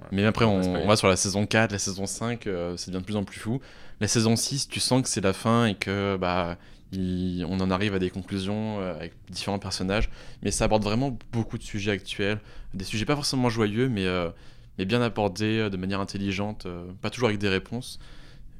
[0.00, 0.06] ouais.
[0.12, 3.00] Mais après, on, va on sur la saison 4, la saison 5, euh, c'est bien
[3.00, 3.60] de plus en plus fou.
[4.00, 6.56] La saison 6, tu sens que c'est la fin et que bah,
[6.92, 10.10] il- on en arrive à des conclusions euh, avec différents personnages.
[10.42, 12.40] Mais ça aborde vraiment beaucoup de sujets actuels.
[12.74, 14.30] Des sujets pas forcément joyeux, mais, euh,
[14.78, 16.66] mais bien abordés euh, de manière intelligente.
[17.00, 17.98] pas toujours avec des réponses,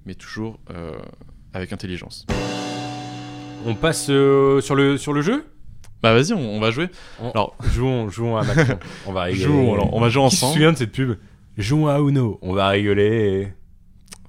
[0.06, 0.60] mais toujours
[1.52, 2.26] avec intelligence.
[3.66, 5.44] On passe euh, sur, le, sur le jeu?
[6.02, 6.88] Bah vas-y, on, on va jouer.
[7.20, 8.78] On- Alors- jouons, jouons à Macron.
[9.06, 9.44] On va rigoler.
[9.44, 10.52] Jouons, alors, on va jouer Qui se ensemble.
[10.54, 11.16] souvient de cette pub?
[11.58, 12.38] Jouons à Uno.
[12.42, 13.52] On va rigoler.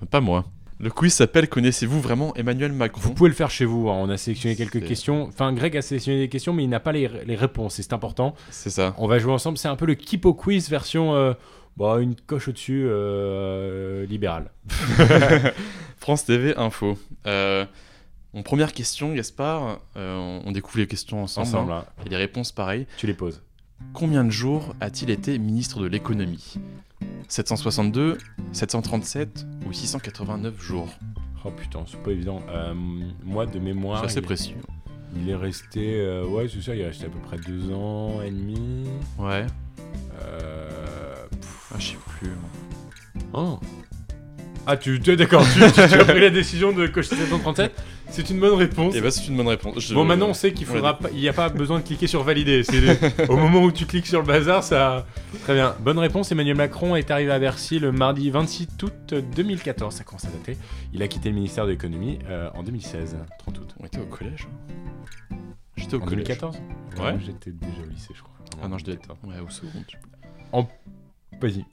[0.01, 0.45] et- Pas moi.
[0.79, 2.99] Le quiz s'appelle Connaissez-vous vraiment Emmanuel Macron?
[3.01, 3.89] Vous pouvez le faire chez vous.
[3.89, 3.95] hein.
[3.99, 5.23] On a sélectionné quelques questions.
[5.23, 7.79] Enfin, Greg a sélectionné des questions, mais il n'a pas les, les réponses.
[7.79, 8.36] Et c'est important.
[8.49, 8.93] C'est ça.
[8.97, 9.57] On va jouer ensemble.
[9.57, 11.15] C'est un peu le Kipo Quiz version.
[11.15, 11.34] euh,
[11.77, 14.51] bah, une coche au-dessus euh, libérale.
[15.97, 16.97] France TV Info.
[17.25, 17.65] Euh,
[18.34, 21.47] mon première question, Gaspard, euh, on- découvre les questions ensemble.
[21.47, 22.03] Ensemble, hein, hein.
[22.05, 22.88] et les réponses pareil.
[22.97, 23.41] Tu les poses.
[23.93, 26.55] Combien de jours a-t-il été ministre de l'économie?
[27.27, 28.17] 762,
[28.51, 30.89] 737 ou 689 jours?
[31.45, 32.41] Oh putain, c'est pas évident.
[32.49, 32.73] Euh,
[33.23, 33.99] moi, de mémoire.
[34.01, 34.55] C'est assez il- précis.
[35.15, 35.99] Il est resté.
[35.99, 36.73] euh, ouais, c'est ça.
[36.73, 38.88] Il est resté à peu près deux ans et demi.
[39.19, 39.45] Ouais.
[40.21, 40.69] Euh,
[41.29, 42.29] pff, Ah, je sais plus.
[43.34, 43.59] Oh.
[44.65, 47.73] Ah, tu, tu d'accord, tu, tu- tu as pris la décision de cocher 737
[48.14, 48.95] C'est une bonne réponse.
[48.95, 49.80] Et bah, c'est une bonne réponse.
[49.80, 52.07] Je- Bon, maintenant on sait qu'il faudra pas, il n'y a pas besoin de cliquer
[52.07, 52.64] sur valider.
[52.64, 55.05] C'est au moment où tu cliques sur le bazar, ça.
[55.43, 55.76] Très bien.
[55.80, 56.32] Bonne réponse.
[56.32, 59.95] Emmanuel Macron est arrivé à Bercy le mardi 26 août 2014.
[59.95, 60.57] Ça commence à dater.
[60.93, 63.76] Il a quitté le ministère de l'économie euh, en 2016, 30 août.
[63.80, 64.47] On était au collège.
[65.32, 65.36] hein.
[65.76, 66.26] J'étais au En collège.
[66.28, 66.57] 2014
[66.99, 67.16] Ouais.
[67.26, 68.34] J'étais déjà au lycée, je crois.
[68.64, 69.09] Ah non, je devais être.
[69.24, 69.70] Ouais, au second.
[70.51, 70.68] plus.
[71.41, 71.66] Vas-y.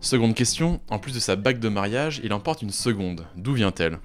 [0.00, 3.26] Seconde question, en plus de sa bague de mariage, il emporte une seconde.
[3.36, 3.98] D'où vient-elle?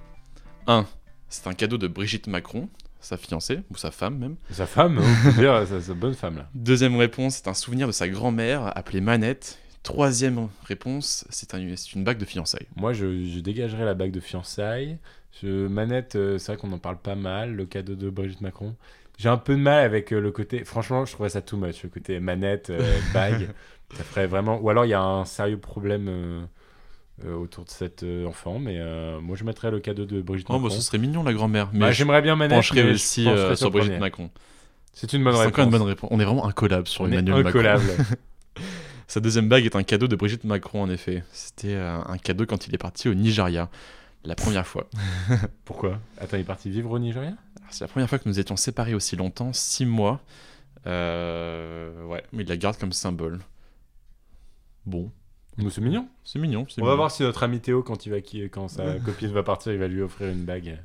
[0.66, 0.84] 1.
[1.28, 2.68] C'est un cadeau de Brigitte Macron,
[3.00, 4.36] sa fiancée, ou sa femme même.
[4.50, 6.48] Sa femme, on peut dire, sa, bonne femme là.
[6.54, 9.58] Deuxième réponse, c'est un souvenir de sa grand-mère appelée Manette.
[9.82, 12.66] Troisième réponse, c'est un- c'est une bague de fiançailles.
[12.76, 14.98] Moi, je, je dégagerai la bague de fiançailles.
[15.42, 18.74] Je, manette, euh, c'est vrai qu'on en parle pas mal, le cadeau de Brigitte Macron.
[19.18, 20.64] J'ai un peu de mal avec euh, le côté.
[20.64, 23.48] Franchement, je trouvais ça too much, le côté manette, euh, bague.
[23.96, 24.58] ça ferait vraiment.
[24.60, 26.46] Ou alors, il y a un sérieux problème
[27.26, 30.54] autour de cet euh, enfant, mais euh, moi, je mettrais le cadeau de Brigitte Oh,
[30.54, 30.68] Macron.
[30.68, 32.56] bah, ce serait mignon la grand-mère, mais Bah, J'aimerais bien manette.
[32.56, 33.98] pencherais mais je aussi euh, sur Brigitte.
[33.98, 34.30] Macron.
[34.92, 35.48] C'est une bonne réponse.
[35.48, 36.10] encore une bonne réponse.
[36.12, 37.48] On est vraiment un collab sur On Emmanuel Macron.
[37.48, 37.84] incollable.
[39.08, 41.24] Sa deuxième bague est un cadeau de Brigitte Macron, en effet.
[41.32, 43.70] C'était euh, un cadeau quand il est parti au Nigeria,
[44.24, 44.88] la première fois.
[45.64, 45.98] Pourquoi?
[46.20, 47.32] Attends, il est parti vivre au Nigeria?
[47.70, 50.20] C'est la première fois que nous étions séparés aussi longtemps, six mois.
[50.86, 53.40] Euh, ouais, mais il la garde comme symbole.
[54.86, 55.10] Bon,
[55.70, 56.08] c'est mignon.
[56.24, 56.66] c'est mignon.
[56.68, 58.18] c'est On va voir si notre ami Théo, quand, il va,
[58.50, 60.78] quand sa copine va partir, il va lui offrir une bague.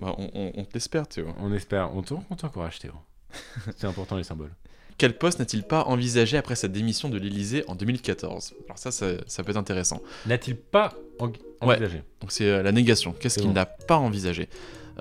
[0.00, 1.28] Bah, on on- on t'espère, Théo.
[1.40, 1.94] On espère.
[1.96, 2.92] On t'en- on t'encourage, Théo.
[3.76, 4.52] C'est important, les symboles.
[4.98, 9.08] Quel poste n'a-t-il pas envisagé après sa démission de l'Élysée en 2014 Alors ça, ça,
[9.26, 10.00] ça peut être intéressant.
[10.26, 11.30] N'a-t-il pas en-
[11.60, 12.02] envisagé?
[12.20, 13.12] Donc c'est euh, la négation.
[13.12, 13.52] Qu'est-ce qu'il bon.
[13.54, 14.48] n'a pas envisagé?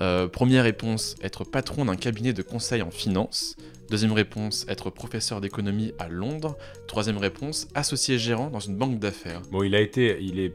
[0.02, 3.56] Euh, Première réponse, être patron d'un cabinet de conseil en finance.
[3.90, 6.58] Deuxième réponse, être professeur d'économie à Londres.
[6.88, 9.42] Troisième réponse, associé gérant dans une banque d'affaires.
[9.52, 10.54] Bon, il a été, il est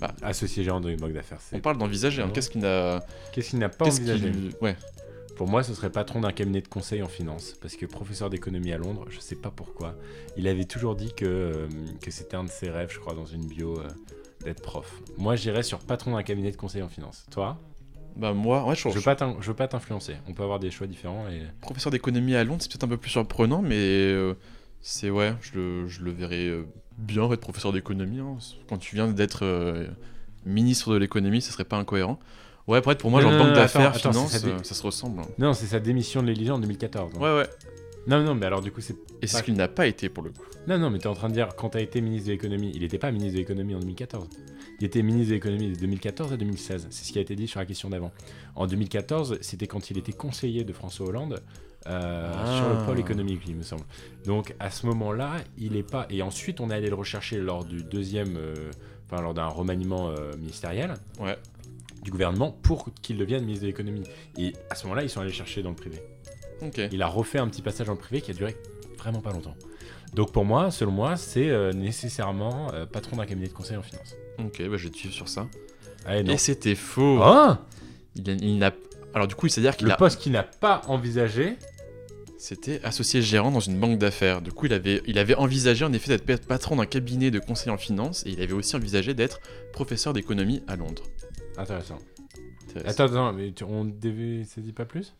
[0.00, 0.14] Bah.
[0.22, 1.38] associé gérant dans une banque d'affaires.
[1.52, 2.22] On parle d'envisager.
[2.22, 2.30] hein.
[2.32, 4.76] Qu'est-ce qu'il n'a Qu'est-ce qu'il n'a pas qu'est-ce envisagé qu'il- Ouais.
[5.36, 8.72] Pour moi, ce serait patron d'un cabinet de conseil en finance, parce que professeur d'économie
[8.72, 9.94] à Londres, je sais pas pourquoi,
[10.36, 11.66] il avait toujours dit que, euh,
[12.02, 13.88] que c'était un de ses rêves, je crois, dans une bio, euh,
[14.44, 15.00] d'être prof.
[15.16, 17.24] Moi, j'irais sur patron d'un cabinet de conseil en finance.
[17.30, 17.58] Toi?
[18.16, 20.14] Bah moi, ouais, je, Je veux pas je veux pas t'influencer.
[20.28, 22.96] On peut avoir des choix différents et professeur d'économie à Londres, c'est peut-être un peu
[22.96, 24.34] plus surprenant, mais euh,
[24.80, 26.64] c'est ouais, je le, je le verrais euh,
[26.98, 28.18] bien être professeur d'économie.
[28.20, 28.36] hein.
[28.68, 29.86] Quand tu viens d'être euh,
[30.44, 32.18] ministre de l'économie, ce serait pas incohérent.
[32.66, 35.22] Ouais, pour être pour moi, genre banque d'affaires, finance, dé- ça se ressemble.
[35.38, 37.12] non, c'est sa démission de l'Élysée en 2014.
[37.14, 37.22] donc.
[37.22, 37.48] Ouais, ouais.
[38.06, 38.94] Non, non, mais alors du coup, c'est.
[39.22, 40.44] Et c'est ce qu'il n'a pas été pour le coup.
[40.68, 42.80] Non, non, mais t'es en train de dire, quand t'as été ministre de l'économie, il
[42.82, 44.28] n'était pas ministre de l'économie en 2014.
[44.80, 46.86] Il était ministre de l'économie de 2014 à 2016.
[46.90, 48.12] C'est ce qui a été dit sur la question d'avant.
[48.56, 51.42] En 2014, c'était quand il était conseiller de François Hollande
[51.86, 52.56] euh, Ah.
[52.58, 53.82] sur le pôle économique, il me semble.
[54.24, 56.06] Donc à ce moment-là, il est pas.
[56.10, 58.36] Et ensuite, on est allé le rechercher lors du deuxième.
[58.36, 58.70] euh,
[59.12, 61.36] Enfin, lors d'un remaniement euh, ministériel Ouais.
[62.04, 64.04] du gouvernement pour qu'il devienne ministre de l'économie.
[64.38, 66.00] Et à ce moment-là, ils sont allés chercher dans le privé.
[66.92, 68.54] Il a refait un petit passage dans le privé qui a duré
[68.98, 69.56] vraiment pas longtemps.
[70.14, 74.14] Donc pour moi, selon moi, c'est nécessairement patron d'un cabinet de conseil en finance.
[74.46, 75.48] Ok, bah je vais te suivre sur ça.
[76.06, 76.32] Allez, non.
[76.32, 77.20] Et c'était faux.
[77.22, 77.64] Ah
[78.16, 78.72] Il, n'a.
[79.14, 79.96] Alors du coup, c'est-à-dire qu'il le a.
[79.96, 81.56] poste qu'il n'a pas envisagé.
[82.38, 84.40] C'était associé gérant dans une banque d'affaires.
[84.40, 87.38] Du coup, il avait, il avait envisagé en effet d'être pa- patron d'un cabinet de
[87.38, 89.40] conseil en finance et il avait aussi envisagé d'être
[89.74, 91.02] professeur d'économie à Londres.
[91.58, 91.98] Intéressant.
[92.70, 92.88] Intéressant.
[93.04, 95.14] Attends, attends, mais tu- on devait, ça dit pas plus?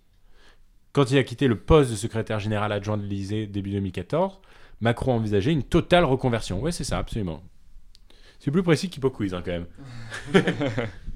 [0.92, 4.38] Quand il a quitté le poste de secrétaire général adjoint de l'Élysée début 2014,
[4.80, 6.60] Macron a envisagé une totale reconversion.
[6.62, 7.42] Ouais, c'est ça, absolument.
[8.40, 9.66] C'est plus précis qu'Hippo Quiz, hein, quand même.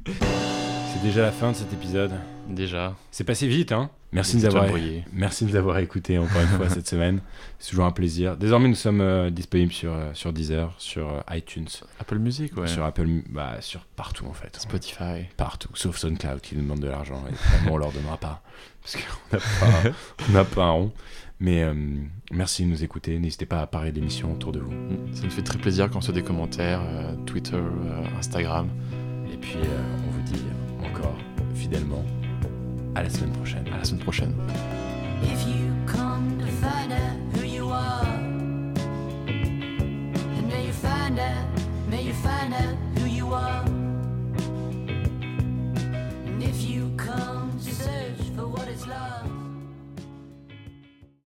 [0.07, 2.13] c'est déjà la fin de cet épisode.
[2.47, 2.95] Déjà.
[3.11, 4.67] C'est passé vite, hein Merci de nous avoir,
[5.15, 7.21] merci de nous avoir écoutés encore une fois cette semaine.
[7.59, 8.37] C'est toujours un plaisir.
[8.37, 11.67] Désormais, nous sommes euh, disponibles sur, euh, sur Deezer, sur euh, iTunes,
[11.99, 12.67] Apple Music, ouais.
[12.67, 14.55] sur Apple, bah, sur partout en fait.
[14.61, 15.25] Spotify.
[15.39, 17.25] Partout, sauf SoundCloud qui nous demande de l'argent.
[17.31, 18.43] Et vraiment, on leur donnera pas.
[18.83, 20.93] Parce qu'on n'a pas, on pas un rond.
[21.41, 21.75] Mais euh,
[22.33, 23.19] merci de nous écouter.
[23.19, 24.73] N'hésitez pas à parler de l'émission autour de vous.
[24.73, 25.15] Mm.
[25.15, 28.69] Ça nous fait très plaisir quand ce soit des commentaires, euh, Twitter, euh, Instagram.
[29.33, 29.59] Et puis,
[30.07, 30.43] on vous dit
[30.85, 31.19] encore
[31.55, 32.05] fidèlement
[32.95, 33.65] à la semaine prochaine.
[33.73, 34.35] À la semaine prochaine.